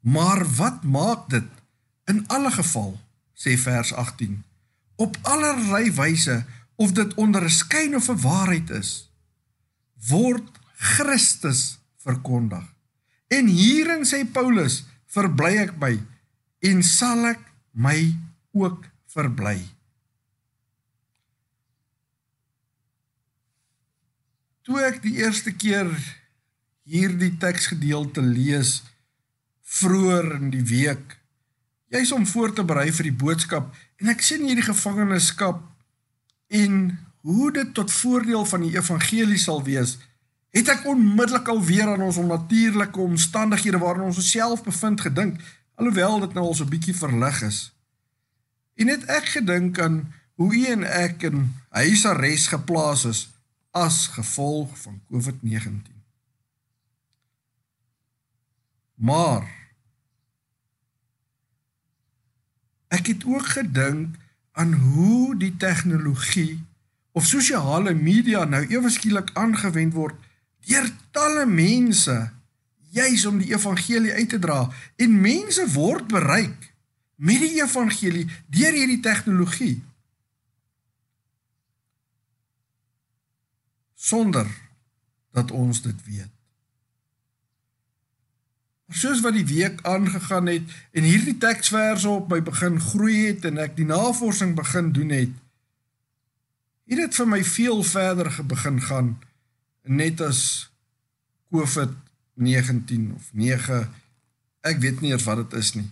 Maar 0.00 0.44
wat 0.56 0.84
maak 0.84 1.30
dit 1.32 1.48
in 2.04 2.22
alle 2.28 2.52
geval 2.52 2.92
sê 3.34 3.56
vers 3.58 3.92
18 3.92 4.44
op 4.96 5.16
allerlei 5.22 5.90
wyse 5.92 6.36
of 6.76 6.92
dit 6.92 7.14
onder 7.14 7.44
'n 7.44 7.50
skyn 7.50 7.96
of 7.96 8.08
'n 8.08 8.20
waarheid 8.20 8.70
is, 8.70 9.10
word 10.08 10.48
Christus 10.76 11.78
verkondig. 11.96 12.64
En 13.28 13.46
hierin 13.46 14.04
sê 14.04 14.32
Paulus, 14.32 14.84
verbly 15.06 15.56
ek 15.56 15.78
by 15.78 15.94
en 16.58 16.82
sal 16.82 17.24
ek 17.26 17.40
my 17.70 18.16
ook 18.52 18.84
verbly. 19.06 19.58
Toe 24.62 24.80
ek 24.80 25.02
die 25.02 25.16
eerste 25.22 25.52
keer 25.52 25.90
hierdie 26.86 27.34
teksgedeelte 27.42 28.22
lees 28.22 28.82
vroeër 29.66 30.36
in 30.38 30.50
die 30.54 30.64
week, 30.66 31.16
jy's 31.90 32.12
om 32.14 32.26
voor 32.26 32.52
te 32.54 32.64
berei 32.66 32.92
vir 32.94 33.10
die 33.10 33.18
boodskap 33.24 33.72
en 34.00 34.12
ek 34.12 34.22
sien 34.22 34.44
hierdie 34.46 34.66
gevangenskap 34.66 35.62
en 36.54 36.76
hoe 37.26 37.50
dit 37.54 37.72
tot 37.74 37.90
voordeel 37.90 38.46
van 38.46 38.62
die 38.62 38.76
evangelie 38.76 39.38
sal 39.42 39.64
wees, 39.66 39.96
het 40.54 40.70
ek 40.70 40.86
onmiddellik 40.86 41.48
al 41.50 41.62
weer 41.66 41.90
aan 41.90 42.04
ons 42.06 42.20
onnatuurlike 42.22 43.02
omstandighede 43.02 43.80
waarin 43.82 44.06
ons 44.06 44.20
osself 44.22 44.62
bevind 44.64 45.02
gedink, 45.08 45.40
alhoewel 45.74 46.22
dit 46.22 46.38
nou 46.38 46.46
al 46.46 46.54
so 46.54 46.70
bietjie 46.70 46.94
verlig 46.96 47.42
is. 47.42 47.58
En 48.78 48.92
het 48.92 49.08
ek 49.10 49.34
gedink 49.40 49.80
aan 49.82 50.04
hoe 50.38 50.52
u 50.54 50.62
en 50.70 50.86
ek 50.86 51.26
in 51.26 51.50
huisarrest 51.74 52.54
geplaas 52.54 53.04
is 53.10 53.26
as 53.74 54.06
gevolg 54.14 54.78
van 54.86 55.00
COVID-19. 55.10 55.95
Maar 58.96 59.44
ek 62.88 63.06
het 63.06 63.24
ook 63.24 63.46
gedink 63.46 64.16
aan 64.52 64.72
hoe 64.72 65.36
die 65.36 65.56
tegnologie 65.56 66.64
of 67.12 67.26
sosiale 67.26 67.94
media 67.94 68.44
nou 68.44 68.64
ewe 68.66 68.90
skielik 68.90 69.30
aangewend 69.34 69.92
word 69.92 70.16
deur 70.66 70.88
talle 71.10 71.44
mense 71.46 72.16
juis 72.96 73.26
om 73.28 73.38
die 73.38 73.52
evangelie 73.52 74.12
uit 74.12 74.28
te 74.32 74.38
dra 74.40 74.62
en 74.96 75.20
mense 75.20 75.66
word 75.74 76.08
bereik 76.08 76.72
met 77.16 77.40
die 77.40 77.60
evangelie 77.60 78.24
deur 78.52 78.72
hierdie 78.72 79.02
tegnologie 79.04 79.76
sonder 84.06 84.48
dat 85.36 85.50
ons 85.50 85.82
dit 85.82 86.04
weet. 86.04 86.35
Maar 88.86 88.96
soos 88.96 89.20
wat 89.20 89.34
die 89.34 89.46
week 89.46 89.82
aangegaan 89.82 90.46
het 90.46 90.62
en 90.92 91.02
hierdie 91.02 91.36
teksverse 91.42 92.08
op 92.08 92.30
my 92.30 92.38
begin 92.42 92.80
groei 92.80 93.26
het 93.26 93.44
en 93.48 93.58
ek 93.58 93.74
die 93.76 93.88
navorsing 93.88 94.54
begin 94.54 94.92
doen 94.94 95.10
het, 95.10 95.32
het 96.86 97.02
dit 97.02 97.18
vir 97.18 97.28
my 97.28 97.42
veel 97.44 97.82
verder 97.82 98.30
begin 98.46 98.78
gaan 98.82 99.16
net 99.82 100.20
as 100.22 100.70
COVID-19 101.54 103.14
of 103.14 103.30
9 103.32 103.80
ek 104.66 104.78
weet 104.82 105.02
nie 105.02 105.12
eers 105.14 105.26
wat 105.26 105.42
dit 105.44 105.58
is 105.58 105.72
nie. 105.78 105.88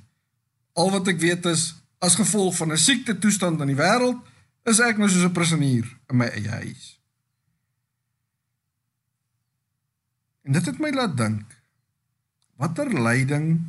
Al 0.79 0.91
wat 0.91 1.09
ek 1.11 1.21
weet 1.23 1.47
is 1.51 1.73
as 2.03 2.19
gevolg 2.19 2.57
van 2.57 2.73
'n 2.73 2.79
siekte 2.79 3.19
toestand 3.19 3.61
in 3.61 3.71
die 3.71 3.79
wêreld 3.79 4.19
is 4.65 4.81
ek 4.81 4.99
nou 4.99 5.09
soos 5.09 5.27
'n 5.27 5.33
prisonier 5.33 5.87
in 6.11 6.17
my 6.17 6.27
eie 6.27 6.51
huis. 6.51 6.99
En 10.43 10.53
dit 10.53 10.67
het 10.67 10.79
my 10.79 10.91
laat 10.91 11.17
dink 11.17 11.54
watter 12.57 12.89
lyding 13.03 13.61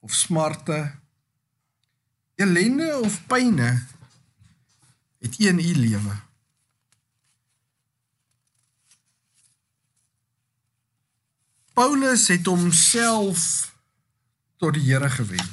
of 0.00 0.14
smarte 0.14 0.94
ellende 2.34 3.00
of 3.02 3.26
pyne 3.26 3.86
het 5.18 5.40
een 5.40 5.58
u 5.58 5.74
lewe 5.74 6.24
Paulus 11.76 12.28
het 12.32 12.46
homself 12.46 13.40
tot 14.56 14.72
die 14.72 14.82
Here 14.88 15.10
gewend. 15.12 15.50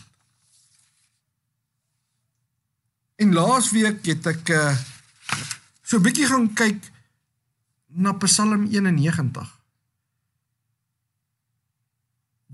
En 3.20 3.34
laasweek 3.36 4.06
het 4.08 4.30
ek 4.32 4.52
uh, 4.56 4.72
so 5.84 6.00
'n 6.00 6.06
bietjie 6.06 6.30
gaan 6.32 6.48
kyk 6.56 6.80
na 7.92 8.16
Psalm 8.24 8.64
91 8.72 9.52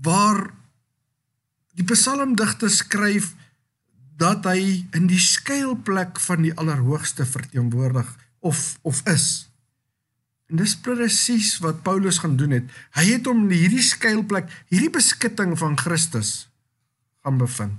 waar 0.02 0.48
die 1.76 1.84
psalmdigter 1.84 2.70
skryf 2.72 3.34
dat 4.20 4.44
hy 4.44 4.84
in 4.96 5.06
die 5.08 5.20
skuilplek 5.20 6.20
van 6.20 6.44
die 6.44 6.52
Allerhoogste 6.60 7.24
verteenwoordig 7.26 8.08
of 8.44 8.78
of 8.82 9.00
is. 9.08 9.48
En 10.50 10.58
dis 10.60 10.74
presies 10.82 11.54
wat 11.62 11.82
Paulus 11.86 12.18
gaan 12.18 12.36
doen 12.36 12.56
het. 12.58 12.66
Hy 12.98 13.06
het 13.12 13.28
hom 13.30 13.46
in 13.46 13.54
hierdie 13.54 13.84
skuilplek, 13.86 14.50
hierdie 14.68 14.90
beskutting 14.92 15.54
van 15.58 15.78
Christus 15.78 16.50
gaan 17.22 17.38
bevind. 17.38 17.78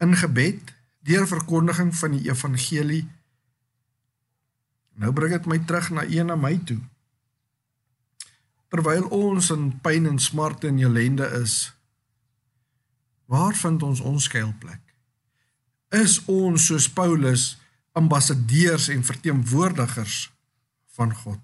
In 0.00 0.14
gebed, 0.16 0.72
deur 1.06 1.26
verkondiging 1.26 1.90
van 1.96 2.16
die 2.16 2.28
evangelie. 2.28 3.04
Nou 5.00 5.12
bring 5.16 5.34
dit 5.34 5.48
my 5.50 5.58
terug 5.68 5.90
na 5.90 6.04
een 6.06 6.30
na 6.30 6.36
my 6.38 6.54
toe. 6.68 6.78
Terwyl 8.72 9.06
ons 9.14 9.50
in 9.54 9.68
pyn 9.80 10.08
en 10.10 10.18
smarte 10.18 10.68
en 10.68 10.78
ellende 10.82 11.26
is, 11.42 11.72
waar 13.30 13.54
vind 13.54 13.82
ons 13.82 14.00
ons 14.00 14.26
skuilplek? 14.26 14.82
Is 15.94 16.18
ons 16.30 16.66
soos 16.66 16.88
Paulus 16.90 17.54
ambassadeurs 17.96 18.88
en 18.88 19.04
verteenwoordigers 19.04 20.32
van 20.96 21.14
God. 21.14 21.40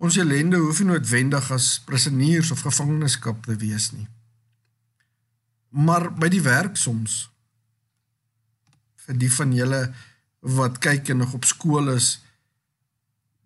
Ons 0.00 0.16
ellende 0.16 0.56
hoef 0.56 0.80
nie 0.80 0.88
noodwendig 0.94 1.50
as 1.52 1.74
prisoniers 1.84 2.52
of 2.54 2.64
gevangenskap 2.64 3.42
te 3.44 3.56
wees 3.60 3.90
nie. 3.92 4.06
Maar 5.76 6.08
by 6.16 6.30
die 6.32 6.40
werk 6.44 6.80
soms 6.80 7.26
vir 9.04 9.20
die 9.20 9.30
van 9.32 9.52
julle 9.56 9.82
wat 10.56 10.80
kyk 10.80 11.12
en 11.12 11.20
nog 11.20 11.36
op 11.36 11.44
skool 11.44 11.92
is, 11.92 12.14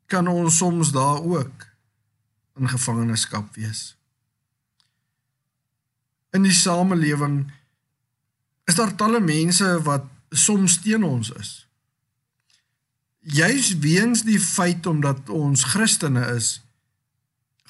kan 0.07 0.29
ons 0.29 0.57
soms 0.57 0.93
daar 0.93 1.23
ook 1.23 1.67
in 2.59 2.69
gevangenskap 2.69 3.55
wees. 3.55 3.97
In 6.31 6.43
die 6.43 6.55
samelewing 6.55 7.53
is 8.64 8.75
daar 8.75 8.95
talle 8.95 9.21
mense 9.21 9.83
wat 9.83 10.07
soms 10.31 10.81
teen 10.83 11.05
ons 11.05 11.31
is 11.38 11.64
juis 13.25 13.79
weens 13.79 14.23
die 14.23 14.40
feit 14.40 14.87
omdat 14.87 15.29
ons 15.29 15.64
Christene 15.64 16.27
is, 16.35 16.61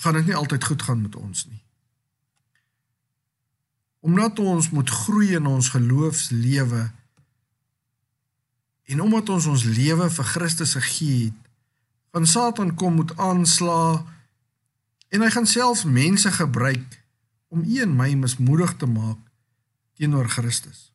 gaan 0.03 0.19
dit 0.19 0.27
nie 0.27 0.35
altyd 0.37 0.65
goed 0.65 0.83
gaan 0.83 1.03
met 1.03 1.17
ons 1.17 1.47
nie. 1.47 1.63
Omdat 4.05 4.39
ons 4.39 4.71
moet 4.71 4.91
groei 4.91 5.35
in 5.39 5.47
ons 5.47 5.71
geloofslewe 5.73 6.91
en 8.85 9.01
omdat 9.01 9.31
ons 9.33 9.47
ons 9.47 9.65
lewe 9.65 10.11
vir 10.11 10.27
Christus 10.35 10.75
gegee 10.77 11.31
het, 11.31 11.41
van 12.15 12.27
Satan 12.27 12.75
kom 12.75 12.95
moet 12.95 13.17
aansla 13.19 14.05
en 15.09 15.23
hy 15.23 15.31
gaan 15.35 15.47
selfs 15.51 15.83
mense 15.85 16.31
gebruik 16.31 17.01
om 17.51 17.65
u 17.67 17.79
en 17.83 17.97
my 17.99 18.13
mismoedig 18.15 18.77
te 18.79 18.87
maak 18.87 19.19
teenoor 19.99 20.29
Christus. 20.31 20.93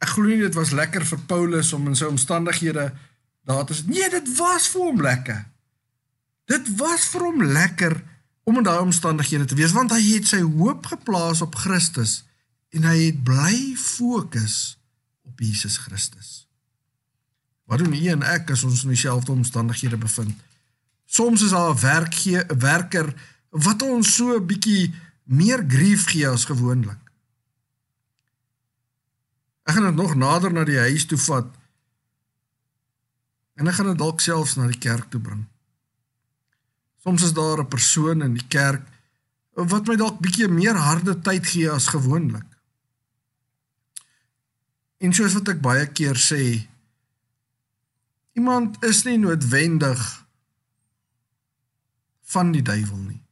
Ek 0.00 0.14
glo 0.14 0.24
nie 0.24 0.40
dit 0.40 0.56
was 0.56 0.72
lekker 0.72 1.04
vir 1.04 1.20
Paulus 1.28 1.72
om 1.76 1.84
in 1.90 1.98
sy 2.00 2.08
omstandighede 2.08 2.86
daar 3.44 3.68
is 3.68 3.82
nee 3.84 4.08
dit 4.08 4.30
was 4.38 4.70
vir 4.72 4.86
hom 4.86 5.04
lekker. 5.04 5.42
Dit 6.48 6.70
was 6.80 7.04
vir 7.12 7.26
hom 7.28 7.44
lekker 7.44 7.98
om 8.48 8.62
in 8.62 8.64
daai 8.64 8.80
omstandighede 8.86 9.50
te 9.52 9.60
wees 9.60 9.76
want 9.76 9.92
hy 9.92 10.00
het 10.06 10.32
sy 10.32 10.40
hoop 10.40 10.88
geplaas 10.94 11.44
op 11.44 11.60
Christus 11.60 12.22
en 12.72 12.88
hy 12.88 12.96
het 13.10 13.20
bly 13.28 13.76
fokus 13.76 14.78
op 15.28 15.44
Jesus 15.44 15.76
Christus 15.84 16.43
wat 17.64 17.78
doen 17.78 17.94
u 17.94 18.06
en 18.08 18.22
ek 18.22 18.50
as 18.50 18.64
ons 18.64 18.82
in 18.84 18.94
dieselfde 18.94 19.32
omstandighede 19.32 19.96
bevind 19.96 20.34
soms 21.06 21.42
is 21.42 21.50
daar 21.50 21.74
'n 21.74 21.80
werkgee 21.80 22.44
'n 22.44 22.58
werker 22.58 23.14
wat 23.50 23.82
ons 23.82 24.14
so 24.14 24.36
'n 24.36 24.46
bietjie 24.46 24.94
meer 25.24 25.64
grief 25.68 26.06
gee 26.10 26.28
as 26.28 26.44
gewoonlik 26.44 27.02
ek 29.64 29.74
gaan 29.74 29.86
dit 29.90 30.02
nog 30.02 30.14
nader 30.14 30.52
na 30.52 30.64
die 30.64 30.78
huis 30.78 31.06
toe 31.06 31.18
vat 31.18 31.48
En 33.54 33.70
ek 33.70 33.78
gaan 33.78 33.92
dit 33.92 34.00
dalk 34.00 34.22
selfs 34.22 34.56
na 34.58 34.66
die 34.70 34.80
kerk 34.80 35.10
toe 35.12 35.20
bring. 35.22 35.44
Soms 37.04 37.22
is 37.22 37.34
daar 37.36 37.60
'n 37.62 37.68
persoon 37.68 38.22
in 38.22 38.34
die 38.34 38.48
kerk 38.48 38.82
wat 39.54 39.86
my 39.86 39.96
dalk 39.96 40.18
bietjie 40.18 40.48
meer 40.48 40.74
harde 40.74 41.20
tyd 41.20 41.46
gee 41.46 41.70
as 41.70 41.86
gewoonlik. 41.86 42.46
En 44.98 45.12
soos 45.12 45.34
wat 45.34 45.48
ek 45.48 45.60
baie 45.60 45.86
keer 45.86 46.18
sê, 46.18 46.66
iemand 48.34 48.82
is 48.84 49.02
nie 49.06 49.18
noodwendig 49.18 50.02
van 52.34 52.52
die 52.54 52.62
duiwel 52.62 52.98
nie. 52.98 53.22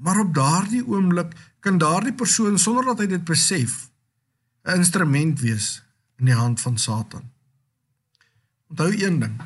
Maar 0.00 0.20
op 0.20 0.34
daardie 0.34 0.84
oomblik 0.86 1.32
kan 1.60 1.78
daardie 1.78 2.14
persoon 2.16 2.58
sonder 2.58 2.84
dat 2.92 3.04
hy 3.04 3.06
dit 3.06 3.24
besef 3.24 3.90
'n 4.64 4.76
instrument 4.80 5.40
wees 5.40 5.82
in 6.18 6.24
die 6.24 6.36
hand 6.36 6.60
van 6.60 6.78
Satan. 6.78 7.30
Onthou 8.68 8.92
een 8.92 9.18
ding. 9.20 9.40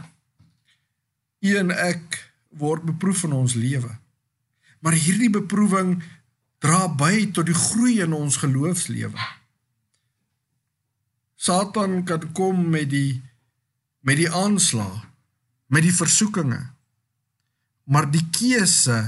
U 1.41 1.57
en 1.57 1.71
ek 1.71 2.33
word 2.49 2.83
beproef 2.83 3.23
in 3.25 3.33
ons 3.33 3.55
lewe. 3.55 3.99
Maar 4.81 4.93
hierdie 4.93 5.31
beproewing 5.31 6.03
dra 6.59 6.89
by 6.89 7.31
tot 7.33 7.47
die 7.47 7.57
groei 7.57 8.01
in 8.01 8.13
ons 8.13 8.37
geloofslewe. 8.37 9.19
Satan 11.35 12.05
kan 12.05 12.33
kom 12.33 12.69
met 12.69 12.91
die 12.91 13.23
met 14.05 14.21
die 14.21 14.31
aanslag, 14.31 15.05
met 15.73 15.85
die 15.87 15.95
versoekinge. 15.95 16.61
Maar 17.85 18.09
die 18.11 18.25
keuse 18.33 18.99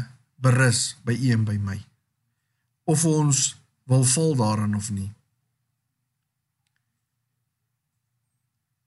berus 0.41 0.97
by 1.05 1.15
u 1.17 1.31
en 1.33 1.45
by 1.49 1.57
my. 1.61 1.77
Of 2.85 3.05
ons 3.09 3.55
wil 3.89 4.05
val 4.05 4.35
daarin 4.37 4.77
of 4.77 4.91
nie. 4.91 5.11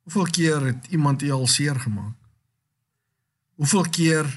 Hoeveel 0.10 0.30
keer 0.34 0.65
het 0.65 0.89
iemand 0.89 1.22
u 1.22 1.32
al 1.32 1.48
seer 1.48 1.78
gemaak? 1.80 2.15
Hoeveel 3.62 3.86
keer 3.89 4.30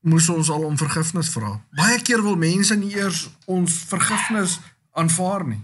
moes 0.00 0.28
ons 0.28 0.50
al 0.50 0.66
om 0.66 0.78
vergifnis 0.78 1.30
vra? 1.34 1.56
Baie 1.74 1.98
keer 2.02 2.22
wil 2.22 2.38
mense 2.38 2.74
nie 2.78 2.94
eers 2.94 3.26
ons 3.50 3.82
vergifnis 3.90 4.58
aanvaar 4.92 5.46
nie. 5.46 5.62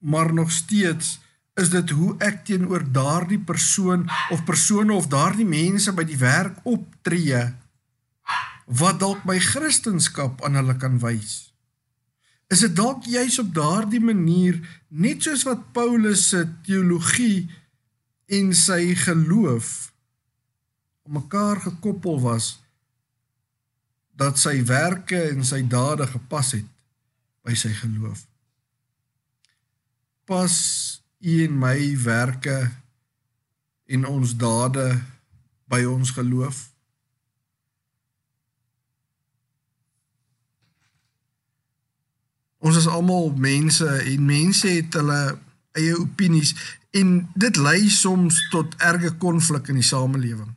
maar 0.00 0.34
nog 0.34 0.50
steeds 0.50 1.20
is 1.58 1.70
dit 1.72 1.90
hoe 1.90 2.14
ek 2.22 2.44
teenoor 2.46 2.84
daardie 2.92 3.40
persoon 3.42 4.06
of 4.30 4.44
persone 4.44 4.94
of 4.94 5.10
daardie 5.10 5.48
mense 5.48 5.92
by 5.92 6.04
die 6.06 6.18
werk 6.20 6.60
optree 6.68 7.42
wat 8.80 9.00
dalk 9.02 9.24
my 9.26 9.38
kristendom 9.42 10.36
aan 10.46 10.58
hulle 10.60 10.76
kan 10.78 11.00
wys. 11.02 11.50
Is 12.50 12.62
dit 12.66 12.74
dalk 12.74 13.06
juis 13.06 13.38
op 13.42 13.50
daardie 13.54 14.02
manier 14.02 14.58
net 14.88 15.22
soos 15.22 15.42
wat 15.46 15.72
Paulus 15.74 16.28
se 16.30 16.44
teologie 16.66 17.48
en 18.30 18.54
sy 18.54 18.94
geloof 18.94 19.90
om 21.06 21.18
mekaar 21.18 21.62
gekoppel 21.66 22.20
was 22.22 22.60
dat 24.20 24.38
sy 24.38 24.60
werke 24.68 25.18
en 25.30 25.42
sy 25.46 25.62
dade 25.66 26.06
gepas 26.10 26.52
het 26.58 26.66
by 27.46 27.54
sy 27.56 27.72
geloof. 27.74 28.26
Pas 30.28 30.54
u 31.20 31.44
en 31.44 31.58
my 31.58 31.78
werke 32.02 32.70
en 33.86 34.06
ons 34.06 34.36
dade 34.36 35.02
by 35.68 35.84
ons 35.84 36.10
geloof? 36.10 36.70
Ons 42.60 42.76
is 42.76 42.88
almal 42.88 43.32
mense 43.36 43.86
en 43.86 44.24
mense 44.24 44.68
het 44.68 44.94
hulle 44.94 45.20
eie 45.76 45.96
opinies 45.96 46.54
en 46.96 47.28
dit 47.34 47.56
lei 47.56 47.88
soms 47.88 48.40
tot 48.52 48.74
erge 48.76 49.12
konflik 49.22 49.70
in 49.72 49.78
die 49.80 49.86
samelewing. 49.86 50.50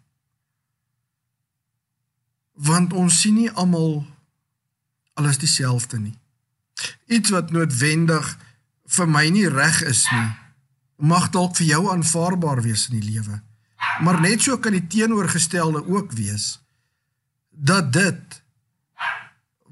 Want 2.54 2.94
ons 2.94 3.22
sien 3.22 3.38
nie 3.38 3.52
almal 3.52 4.04
alles 5.14 5.38
dieselfde 5.38 6.00
nie. 6.00 6.16
Iets 7.06 7.30
wat 7.34 7.52
noodwendig 7.52 8.32
vir 8.98 9.10
my 9.10 9.28
nie 9.30 9.48
reg 9.50 9.82
is 9.88 10.04
nie, 10.12 10.30
mag 10.96 11.30
dalk 11.30 11.56
vir 11.58 11.68
jou 11.74 11.82
aanvaarbaar 11.92 12.62
wees 12.62 12.88
in 12.90 13.00
die 13.00 13.10
lewe. 13.14 13.42
Maar 14.02 14.22
net 14.22 14.42
so 14.42 14.58
kan 14.58 14.76
die 14.76 14.88
teenoorgestelde 14.88 15.84
ook 15.88 16.12
wees 16.12 16.60
dat 17.50 17.94
dit 17.94 18.42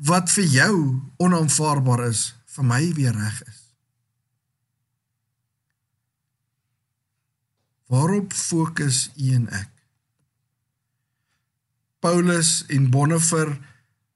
wat 0.02 0.32
vir 0.34 0.46
jou 0.50 0.76
onaanvaarbaar 1.22 2.08
is, 2.10 2.34
vir 2.46 2.66
my 2.66 2.82
weer 2.98 3.14
reg 3.16 3.42
is. 3.48 3.60
Waarop 7.92 8.34
fokus 8.34 9.10
u 9.16 9.34
en 9.36 9.50
ek? 9.52 9.70
Paulus 12.02 12.64
en 12.72 12.90
Bonhoeffer 12.90 13.52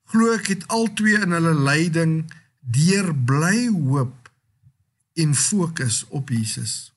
glo 0.09 0.33
ek 0.33 0.49
het 0.53 0.67
albei 0.73 1.17
in 1.19 1.35
hulle 1.35 1.53
lyding 1.53 2.15
deur 2.65 3.11
bly 3.13 3.67
hoop 3.69 4.31
en 5.21 5.35
fokus 5.37 6.03
op 6.09 6.31
Jesus. 6.33 6.94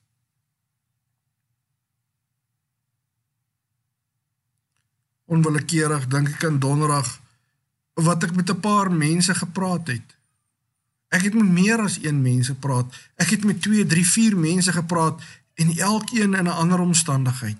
Onwillekeurig 5.29 6.07
dink 6.09 6.31
ek 6.33 6.45
aan 6.47 6.59
donderdag 6.59 7.09
wat 7.99 8.23
ek 8.25 8.35
met 8.35 8.49
'n 8.49 8.59
paar 8.59 8.89
mense 8.91 9.33
gepraat 9.35 9.87
het. 9.87 10.15
Ek 11.09 11.21
het 11.21 11.33
met 11.33 11.49
meer 11.49 11.81
as 11.81 11.97
een 12.01 12.21
mense 12.21 12.53
gepraat. 12.53 12.93
Ek 13.15 13.29
het 13.29 13.43
met 13.43 13.61
2, 13.61 13.85
3, 13.85 14.07
4 14.07 14.37
mense 14.37 14.71
gepraat 14.71 15.21
en 15.53 15.77
elkeen 15.77 16.33
in 16.33 16.47
'n 16.47 16.57
ander 16.61 16.79
omstandigheid. 16.79 17.57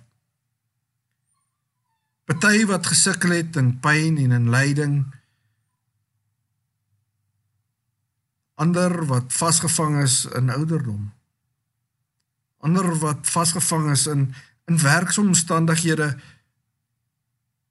Party 2.25 2.65
wat 2.65 2.85
gesukkel 2.85 3.29
het 3.29 3.55
in 3.55 3.79
pyn 3.79 4.17
en 4.17 4.31
in 4.31 4.49
lyding. 4.49 5.05
Ander 8.55 9.05
wat 9.05 9.33
vasgevang 9.33 10.01
is 10.01 10.25
in 10.25 10.49
ouderdom. 10.49 11.13
Ander 12.57 12.97
wat 12.99 13.17
vasgevang 13.21 13.91
is 13.91 14.07
in 14.07 14.33
in 14.69 14.77
werksomstandighede 14.81 16.19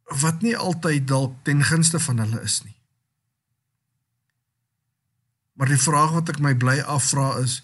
wat 0.08 0.42
nie 0.42 0.56
altyd 0.56 1.06
dalk 1.08 1.36
ten 1.44 1.62
gunste 1.64 2.00
van 2.00 2.18
hulle 2.18 2.40
is 2.42 2.62
nie. 2.64 2.76
Maar 5.58 5.74
die 5.74 5.82
vraag 5.82 6.14
wat 6.14 6.28
ek 6.32 6.38
my 6.40 6.54
bly 6.56 6.78
afvra 6.80 7.34
is, 7.42 7.60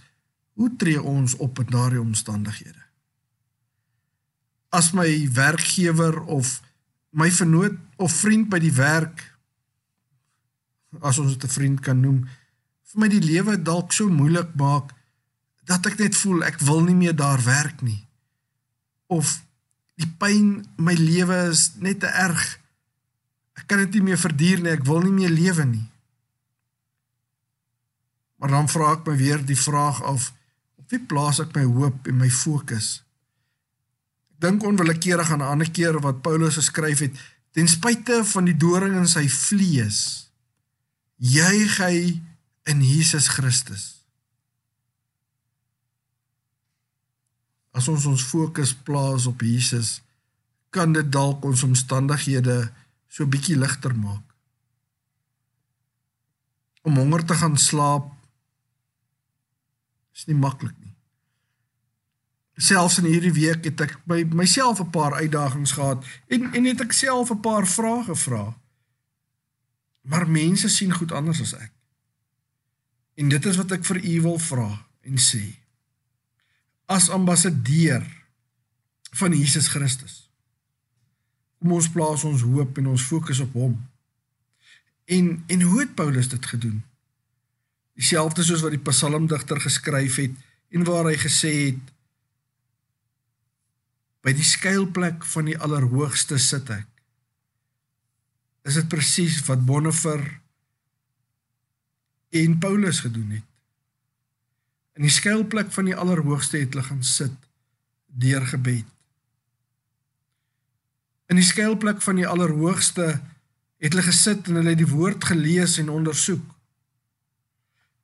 hoe 0.59 0.71
tree 0.77 1.01
ons 1.01 1.37
op 1.43 1.59
in 1.63 1.71
daardie 1.71 2.03
omstandighede? 2.03 2.83
As 4.75 4.91
my 4.93 5.09
werkgewer 5.33 6.21
of 6.25 6.61
my 7.15 7.31
vernoot 7.31 7.79
of 7.97 8.13
vriend 8.13 8.51
by 8.51 8.59
die 8.59 8.75
werk 8.75 9.23
as 11.03 11.19
ons 11.19 11.33
dit 11.35 11.45
'n 11.45 11.55
vriend 11.55 11.81
kan 11.81 12.01
noem, 12.01 12.29
vir 12.91 13.01
my 13.01 13.09
die 13.09 13.23
lewe 13.23 13.63
dalk 13.63 13.93
so 13.93 14.09
moeilik 14.09 14.55
maak 14.55 14.93
dat 15.65 15.87
ek 15.87 15.99
net 15.99 16.15
voel 16.15 16.45
ek 16.45 16.61
wil 16.61 16.83
nie 16.85 16.95
meer 16.95 17.17
daar 17.17 17.43
werk 17.45 17.83
nie. 17.83 18.07
Of 19.07 19.43
die 20.01 20.11
pyn 20.19 20.65
my 20.77 20.95
lewe 20.99 21.37
is 21.51 21.73
net 21.83 22.01
te 22.03 22.11
erg. 22.11 22.43
Ek 23.55 23.69
kan 23.71 23.83
dit 23.85 23.99
nie 23.99 24.11
meer 24.11 24.21
verduur 24.21 24.63
nie, 24.63 24.73
ek 24.75 24.87
wil 24.89 25.05
nie 25.07 25.15
meer 25.15 25.35
lewe 25.35 25.67
nie. 25.69 25.87
Maar 28.43 28.57
dan 28.57 28.69
vra 28.69 28.91
ek 28.97 29.07
my 29.07 29.15
weer 29.17 29.45
die 29.47 29.59
vraag 29.59 30.03
af 30.03 30.33
op 30.81 30.91
wie 30.93 31.01
plaas 31.01 31.41
ek 31.41 31.55
my 31.57 31.65
hoop 31.65 32.11
en 32.11 32.19
my 32.21 32.29
fokus? 32.29 33.01
Ek 34.35 34.43
dink 34.45 34.67
onwillekeurig 34.67 35.31
aan 35.31 35.41
'n 35.41 35.53
ander 35.55 35.71
keer 35.71 36.01
wat 36.03 36.23
Paulus 36.23 36.59
geskryf 36.59 36.99
het, 36.99 37.15
ten 37.55 37.69
spyte 37.69 38.25
van 38.25 38.45
die 38.45 38.57
doring 38.57 38.97
in 38.97 39.09
sy 39.09 39.29
vlees, 39.29 40.29
juig 41.17 41.79
hy 41.79 42.21
in 42.67 42.83
Jesus 42.83 43.29
Christus. 43.29 43.94
As 47.75 47.89
ons 47.91 48.07
ons 48.07 48.27
fokus 48.31 48.73
plaas 48.87 49.27
op 49.27 49.43
Jesus, 49.43 49.99
kan 50.75 50.95
dit 50.95 51.11
dalk 51.13 51.45
ons 51.47 51.63
omstandighede 51.67 52.69
so 53.11 53.27
bietjie 53.31 53.59
ligter 53.59 53.95
maak. 53.95 54.23
Om 56.87 56.99
honger 57.01 57.25
te 57.27 57.37
gaan 57.39 57.57
slaap 57.59 58.11
is 60.15 60.27
nie 60.31 60.39
maklik 60.39 60.75
nie. 60.79 60.93
Selfs 62.55 63.01
in 63.03 63.09
hierdie 63.11 63.35
week 63.35 63.65
het 63.67 63.81
ek 63.83 63.97
by 64.07 64.23
myself 64.31 64.81
'n 64.81 64.91
paar 64.95 65.15
uitdagings 65.19 65.75
gehad 65.75 66.05
en 66.29 66.53
en 66.55 66.65
het 66.65 66.81
ek 66.81 66.93
self 66.93 67.31
'n 67.31 67.41
paar 67.41 67.67
vrae 67.67 68.05
gevra. 68.05 68.55
Maar 70.03 70.31
mense 70.31 70.69
sien 70.69 70.93
goed 70.93 71.13
anders 71.13 71.41
as 71.41 71.55
ek. 71.55 71.73
En 73.15 73.29
dit 73.29 73.45
is 73.47 73.57
wat 73.57 73.73
ek 73.73 73.85
vir 73.85 74.05
u 74.05 74.21
wil 74.21 74.39
vra 74.39 74.87
en 75.01 75.19
sê. 75.19 75.64
As 76.87 77.09
ambassadeur 77.11 78.05
van 79.15 79.33
Jesus 79.33 79.69
Christus. 79.73 80.25
Kom 81.59 81.73
ons 81.79 81.89
plaas 81.89 82.25
ons 82.29 82.43
hoop 82.45 82.79
en 82.79 82.91
ons 82.93 83.07
fokus 83.09 83.41
op 83.41 83.55
hom. 83.57 83.77
En 85.05 85.45
en 85.47 85.63
hoe 85.63 85.81
het 85.81 85.95
Paulus 85.95 86.29
dit 86.29 86.47
gedoen? 86.47 86.83
Dieselfde 87.95 88.43
soos 88.43 88.65
wat 88.65 88.75
die 88.75 88.83
psalmdigter 88.85 89.61
geskryf 89.61 90.19
het 90.21 90.35
en 90.75 90.85
waar 90.85 91.09
hy 91.09 91.17
gesê 91.21 91.53
het 91.69 91.93
by 94.25 94.33
die 94.35 94.47
skuilplek 94.47 95.25
van 95.35 95.51
die 95.51 95.59
allerhoogste 95.61 96.39
sit 96.41 96.71
ek. 96.73 96.89
Is 98.65 98.79
dit 98.81 98.89
presies 98.89 99.43
wat 99.45 99.65
Bonhoeffer 99.69 100.23
en 102.35 102.57
Paulus 102.59 103.03
gedoen 103.05 103.37
het? 103.37 103.54
In 104.95 105.07
die 105.07 105.13
skuilplek 105.13 105.73
van 105.75 105.89
die 105.91 105.97
allerhoogste 105.97 106.61
het 106.63 106.75
hulle 106.75 106.87
gaan 106.87 107.03
sit 107.03 107.35
deur 108.07 108.47
gebed. 108.47 108.87
In 111.27 111.41
die 111.41 111.47
skuilplek 111.47 112.03
van 112.03 112.21
die 112.21 112.29
allerhoogste 112.29 113.07
het 113.83 113.93
hulle 113.93 114.07
gesit 114.07 114.49
en 114.49 114.61
hulle 114.61 114.75
het 114.77 114.83
die 114.83 114.91
woord 114.91 115.25
gelees 115.33 115.79
en 115.83 115.91
ondersoek 115.91 116.55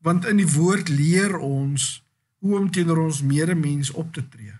want 0.00 0.24
in 0.24 0.40
die 0.40 0.48
woord 0.48 0.88
leer 0.88 1.36
ons 1.38 2.00
hoe 2.40 2.56
om 2.58 2.70
teenoor 2.72 3.02
ons 3.04 3.22
medemens 3.22 3.90
op 3.90 4.12
te 4.16 4.24
tree. 4.28 4.54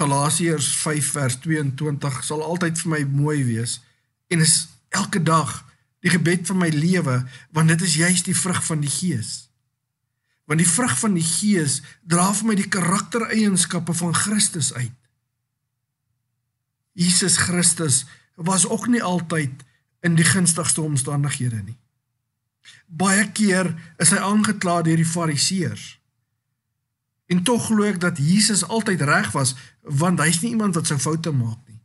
Galasiërs 0.00 0.68
5 0.80 1.10
vers 1.12 1.36
22 1.44 2.22
sal 2.24 2.44
altyd 2.44 2.80
vir 2.80 2.92
my 2.94 3.00
mooi 3.04 3.42
wees 3.44 3.80
en 4.32 4.40
is 4.40 4.54
elke 4.88 5.20
dag 5.22 5.58
die 6.00 6.12
gebed 6.12 6.46
van 6.48 6.60
my 6.60 6.68
lewe 6.72 7.20
want 7.56 7.68
dit 7.68 7.82
is 7.86 7.98
juis 8.00 8.22
die 8.26 8.36
vrug 8.36 8.62
van 8.64 8.80
die 8.80 8.92
gees. 8.92 9.50
Want 10.48 10.62
die 10.62 10.68
vrug 10.68 10.96
van 10.98 11.14
die 11.14 11.26
gees 11.26 11.80
dra 12.02 12.30
vir 12.34 12.48
my 12.50 12.56
die 12.58 12.70
karaktereienskappe 12.72 13.94
van 13.94 14.16
Christus 14.16 14.72
uit. 14.74 14.96
Jesus 16.92 17.36
Christus 17.36 18.04
was 18.34 18.66
ook 18.66 18.88
nie 18.88 19.02
altyd 19.02 19.62
in 20.00 20.16
die 20.16 20.26
gunstigste 20.26 20.82
omstandighede 20.82 21.62
nie. 21.62 21.78
Baie 22.86 23.28
keer 23.32 23.70
is 24.02 24.10
hy 24.10 24.20
aangekla 24.24 24.80
deur 24.86 25.00
die 25.00 25.06
Fariseërs. 25.06 25.86
En 27.30 27.44
tog 27.46 27.68
glo 27.68 27.86
ek 27.86 28.00
dat 28.02 28.18
Jesus 28.18 28.64
altyd 28.66 29.04
reg 29.06 29.30
was, 29.36 29.54
want 29.86 30.18
hy's 30.18 30.40
nie 30.42 30.56
iemand 30.56 30.74
wat 30.74 30.88
sou 30.90 30.98
foute 30.98 31.30
maak 31.30 31.60
nie. 31.68 31.78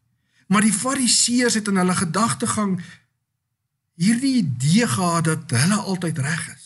Maar 0.50 0.66
die 0.66 0.74
Fariseërs 0.74 1.60
het 1.60 1.70
in 1.70 1.78
hulle 1.82 1.96
gedagtegang 1.98 2.80
hierdie 3.96 4.36
idee 4.44 4.88
gehad 4.88 5.28
dat 5.28 5.56
hulle 5.56 5.80
altyd 5.82 6.20
reg 6.24 6.44
is. 6.56 6.66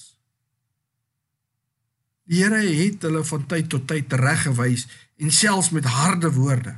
Die 2.29 2.43
Here 2.43 2.61
het 2.61 3.05
hulle 3.05 3.23
van 3.25 3.45
tyd 3.49 3.69
tot 3.73 3.87
tyd 3.89 4.09
tereggewys 4.09 4.85
en 5.17 5.33
selfs 5.33 5.71
met 5.73 5.87
harde 5.89 6.31
woorde. 6.33 6.75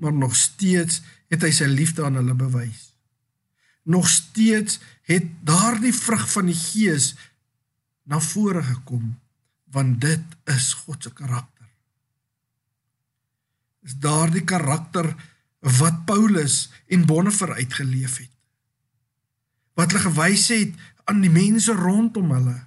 Maar 0.00 0.12
nog 0.12 0.36
steeds 0.36 1.02
het 1.32 1.44
hy 1.44 1.50
sy 1.52 1.68
liefde 1.68 2.04
aan 2.04 2.16
hulle 2.20 2.34
bewys. 2.36 2.90
Nog 3.84 4.08
steeds 4.08 4.80
het 5.08 5.28
daardie 5.44 5.92
vrug 5.94 6.24
van 6.32 6.48
die 6.48 6.56
Gees 6.56 7.12
na 8.08 8.20
vore 8.20 8.62
gekom 8.64 9.12
want 9.72 10.00
dit 10.04 10.36
is 10.52 10.72
God 10.84 11.04
se 11.04 11.12
karakter. 11.16 11.68
Is 13.84 13.96
daardie 14.00 14.44
karakter 14.44 15.08
wat 15.78 16.04
Paulus 16.04 16.68
en 16.92 17.06
Bonhoeffer 17.08 17.54
uitgeleef 17.56 18.18
het. 18.20 18.31
Wat 19.74 19.92
hulle 19.92 20.04
gewys 20.04 20.48
het 20.52 20.74
aan 21.04 21.20
die 21.20 21.30
mense 21.30 21.72
rondom 21.72 22.30
hulle. 22.30 22.58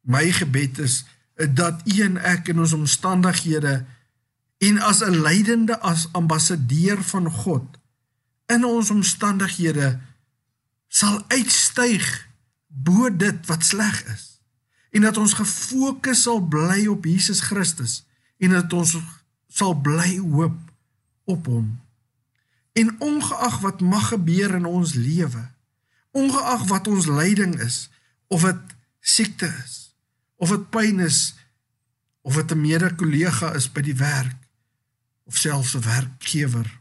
My 0.00 0.32
gebed 0.32 0.78
is 0.78 1.04
dat 1.34 1.82
u 1.84 2.00
en 2.02 2.16
ek 2.16 2.48
in 2.48 2.58
ons 2.58 2.72
omstandighede 2.72 3.84
en 4.58 4.78
as 4.78 5.00
'n 5.04 5.20
leidende 5.20 5.78
as 5.80 6.08
ambassadeur 6.12 7.02
van 7.02 7.30
God 7.30 7.78
in 8.46 8.64
ons 8.64 8.90
omstandighede 8.90 10.00
sal 10.88 11.24
uitstyg 11.28 12.28
bo 12.66 13.16
dit 13.16 13.46
wat 13.46 13.64
sleg 13.64 14.04
is 14.04 14.40
en 14.90 15.00
dat 15.00 15.16
ons 15.16 15.32
gefokus 15.32 16.22
sal 16.22 16.40
bly 16.40 16.86
op 16.86 17.04
Jesus 17.04 17.40
Christus 17.40 18.04
en 18.36 18.50
dat 18.50 18.72
ons 18.72 18.96
sal 19.48 19.74
bly 19.74 20.18
hoop 20.18 20.58
op 21.24 21.46
hom 21.46 21.78
en 22.78 22.94
ongeag 23.02 23.58
wat 23.64 23.80
mag 23.80 24.08
gebeur 24.14 24.54
in 24.60 24.68
ons 24.70 24.94
lewe 24.94 25.44
ongeag 26.16 26.66
wat 26.72 26.90
ons 26.90 27.06
lyding 27.10 27.58
is 27.64 27.78
of 28.26 28.46
dit 28.46 28.76
siekte 29.00 29.50
is 29.64 29.76
of 30.36 30.54
dit 30.54 30.68
pyn 30.74 31.00
is 31.04 31.20
of 32.22 32.34
dit 32.34 32.50
'n 32.52 32.60
mede-kollega 32.60 33.54
is 33.54 33.72
by 33.72 33.80
die 33.80 33.96
werk 33.96 34.40
of 35.24 35.36
selfs 35.36 35.74
'n 35.74 35.86
werkgewer 35.86 36.78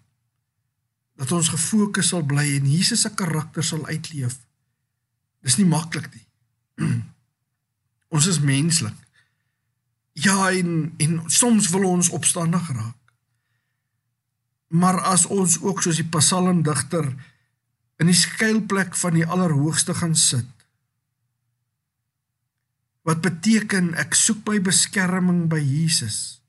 dat 1.18 1.32
ons 1.34 1.50
gefokus 1.50 2.12
sal 2.14 2.24
bly 2.26 2.46
en 2.60 2.70
Jesus 2.70 3.02
se 3.02 3.10
karakter 3.18 3.64
sal 3.66 3.86
uitleef. 3.90 4.38
Dis 5.42 5.58
nie 5.58 5.66
maklik 5.66 6.10
nie. 6.14 6.26
ons 8.14 8.28
is 8.30 8.40
menslik. 8.40 8.98
Ja 10.14 10.52
en 10.52 10.94
en 10.98 11.20
soms 11.26 11.70
wil 11.74 11.90
ons 11.90 12.10
opstandig 12.10 12.70
raak. 12.70 13.07
Maar 14.68 15.00
as 15.14 15.26
ons 15.32 15.62
ook 15.64 15.82
soos 15.82 16.00
die 16.02 16.10
psalmdigter 16.12 17.08
in 17.98 18.10
die 18.12 18.18
skuilplek 18.18 18.96
van 18.96 19.16
die 19.18 19.26
Allerhoogste 19.26 19.96
gaan 19.98 20.16
sit 20.16 20.48
wat 23.08 23.22
beteken 23.24 23.94
ek 23.96 24.18
soek 24.20 24.42
my 24.50 24.58
beskerming 24.60 25.46
by 25.48 25.62
Jesus. 25.64 26.42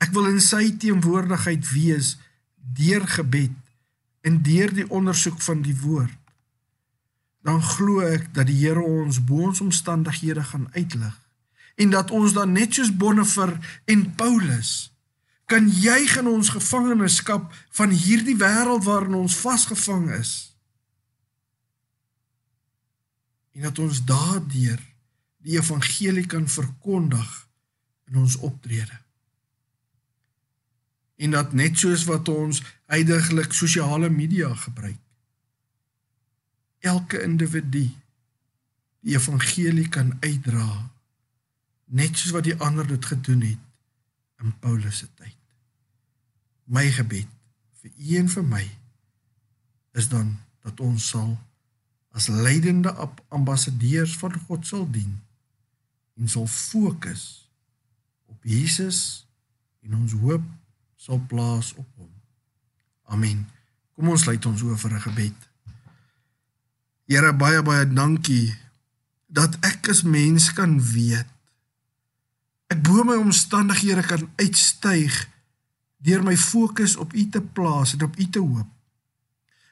Ek 0.00 0.14
wil 0.16 0.30
in 0.30 0.40
sy 0.40 0.70
teenwoordigheid 0.80 1.66
wees 1.74 2.14
deur 2.56 3.04
gebed 3.12 3.52
en 4.24 4.40
deur 4.46 4.72
die 4.72 4.86
ondersoek 4.88 5.36
van 5.44 5.60
die 5.66 5.76
woord. 5.82 6.16
Dan 7.44 7.60
glo 7.60 8.00
ek 8.06 8.30
dat 8.36 8.48
die 8.48 8.56
Here 8.56 8.80
ons 8.80 9.20
bo 9.24 9.50
ons 9.50 9.60
omstandighede 9.64 10.46
gaan 10.48 10.68
uitlig 10.72 11.16
en 11.78 11.92
dat 11.92 12.10
ons 12.10 12.32
dan 12.34 12.56
net 12.56 12.74
soos 12.74 12.90
Bonhoeffer 12.90 13.52
en 13.86 14.08
Paulus 14.18 14.90
kan 15.48 15.68
juig 15.72 16.16
in 16.20 16.26
ons 16.28 16.50
gevangenskap 16.52 17.48
van 17.78 17.90
hierdie 17.90 18.36
wêreld 18.36 18.84
waarin 18.84 19.16
ons 19.16 19.36
vasgevang 19.40 20.10
is. 20.18 20.32
En 23.56 23.64
dat 23.64 23.78
ons 23.80 24.02
daardeur 24.04 24.82
die 25.46 25.56
evangelie 25.56 26.26
kan 26.28 26.44
verkondig 26.48 27.30
in 28.10 28.20
ons 28.20 28.36
optrede. 28.44 28.98
En 31.16 31.32
dat 31.32 31.56
net 31.56 31.80
soos 31.80 32.04
wat 32.04 32.28
ons 32.28 32.60
heidaglik 32.92 33.56
sosiale 33.56 34.12
media 34.12 34.52
gebruik, 34.54 35.00
elke 36.84 37.22
individu 37.24 37.88
die 39.00 39.16
evangelie 39.16 39.88
kan 39.88 40.12
uitdra 40.20 40.68
net 41.88 42.20
soos 42.20 42.36
wat 42.36 42.44
die 42.44 42.58
ander 42.60 42.86
dit 42.86 43.10
gedoen 43.14 43.42
het 43.48 44.44
in 44.44 44.54
Paulus 44.60 45.00
se 45.00 45.08
tyd. 45.14 45.37
My 46.68 46.84
gebed 46.92 47.28
vir 47.80 47.92
u 47.96 48.16
en 48.20 48.28
vir 48.28 48.44
my 48.44 48.64
is 49.96 50.08
dan 50.12 50.36
dat 50.66 50.80
ons 50.84 51.08
sal 51.14 51.32
as 52.12 52.28
leidende 52.28 52.92
ambassadeurs 53.32 54.16
van 54.20 54.36
God 54.46 54.66
sal 54.66 54.84
dien 54.90 55.16
en 56.18 56.28
sal 56.28 56.46
fokus 56.46 57.24
op 58.28 58.44
Jesus 58.44 59.24
en 59.86 59.96
ons 59.96 60.12
hoop 60.20 60.44
sal 60.98 61.20
plaas 61.30 61.72
op 61.78 61.86
hom. 61.96 62.10
Amen. 63.08 63.46
Kom 63.96 64.10
ons 64.12 64.26
sluit 64.26 64.46
ons 64.50 64.62
oë 64.62 64.76
vir 64.76 64.92
'n 64.94 65.04
gebed. 65.08 65.36
Here 67.08 67.32
baie 67.32 67.62
baie 67.62 67.86
dankie 67.88 68.56
dat 69.26 69.56
ek 69.64 69.88
as 69.88 70.02
mens 70.02 70.52
kan 70.52 70.76
weet 70.80 71.28
ek 72.68 72.82
bo 72.84 73.04
my 73.04 73.16
omstandighede 73.16 74.04
kan 74.04 74.28
uitstyg 74.36 75.28
deur 75.98 76.22
my 76.22 76.36
fokus 76.36 76.96
op 76.96 77.14
U 77.14 77.28
te 77.28 77.40
plaas 77.40 77.94
en 77.94 78.02
op 78.06 78.18
U 78.18 78.28
te 78.30 78.38
hoop. 78.38 78.66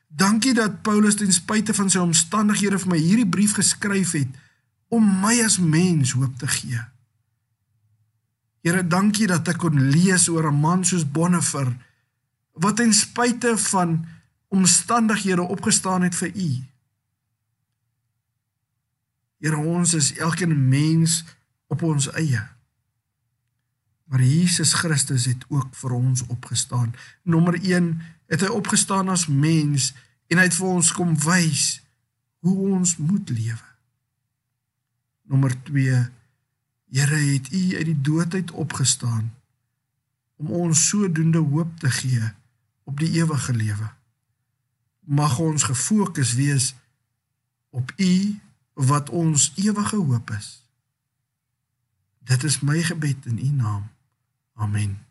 Dankie 0.08 0.54
dat 0.54 0.82
Paulus 0.82 1.14
ten 1.14 1.32
spyte 1.32 1.74
van 1.74 1.90
sy 1.90 2.00
omstandighede 2.00 2.78
vir 2.78 2.92
my 2.94 2.98
hierdie 2.98 3.28
brief 3.28 3.56
geskryf 3.58 4.14
het 4.16 4.38
om 4.88 5.04
my 5.20 5.34
as 5.44 5.58
mens 5.58 6.14
hoop 6.16 6.38
te 6.38 6.48
gee. 6.48 6.80
Here, 8.66 8.82
dankie 8.82 9.28
dat 9.30 9.46
ek 9.48 9.60
kon 9.62 9.78
lees 9.92 10.28
oor 10.28 10.48
'n 10.50 10.60
man 10.60 10.84
soos 10.84 11.04
Bonhoeffer 11.04 11.68
wat 12.52 12.76
ten 12.76 12.92
spyte 12.94 13.56
van 13.58 14.06
omstandighede 14.48 15.42
opgestaan 15.42 16.02
het 16.02 16.14
vir 16.14 16.32
U. 16.34 16.50
Here, 19.38 19.56
ons 19.56 19.94
is 19.94 20.16
elkeen 20.16 20.68
mens 20.68 21.24
op 21.66 21.82
ons 21.82 22.10
eie. 22.12 22.55
Maar 24.06 24.22
Jesus 24.22 24.72
Christus 24.72 25.24
het 25.24 25.44
ook 25.48 25.74
vir 25.74 25.90
ons 25.90 26.26
opgestaan. 26.26 26.94
Nommer 27.22 27.58
1 27.62 28.02
het 28.26 28.40
hy 28.40 28.50
opgestaan 28.54 29.08
as 29.08 29.26
mens 29.26 29.92
en 30.26 30.38
hy 30.38 30.46
het 30.46 30.54
vir 30.54 30.68
ons 30.68 30.92
kom 30.94 31.16
wys 31.26 31.64
hoe 32.46 32.54
ons 32.70 32.96
moet 32.96 33.30
lewe. 33.30 33.66
Nommer 35.26 35.54
2 35.66 36.06
Here 36.86 37.16
het 37.18 37.52
U 37.52 37.76
uit 37.76 37.84
die 37.84 38.00
dood 38.00 38.34
uit 38.34 38.50
opgestaan 38.50 39.34
om 40.36 40.50
ons 40.50 40.88
sodoende 40.88 41.38
hoop 41.38 41.78
te 41.78 41.90
gee 41.90 42.30
op 42.84 42.98
die 42.98 43.10
ewige 43.18 43.52
lewe. 43.52 43.90
Mag 45.00 45.38
ons 45.38 45.66
gefokus 45.66 46.34
wees 46.38 46.74
op 47.70 47.92
U 47.96 48.38
wat 48.72 49.10
ons 49.10 49.52
ewige 49.56 49.96
hoop 49.96 50.30
is. 50.30 50.62
Dit 52.18 52.44
is 52.44 52.60
my 52.60 52.82
gebed 52.82 53.26
in 53.26 53.38
U 53.38 53.50
naam. 53.50 53.95
Amen. 54.58 55.05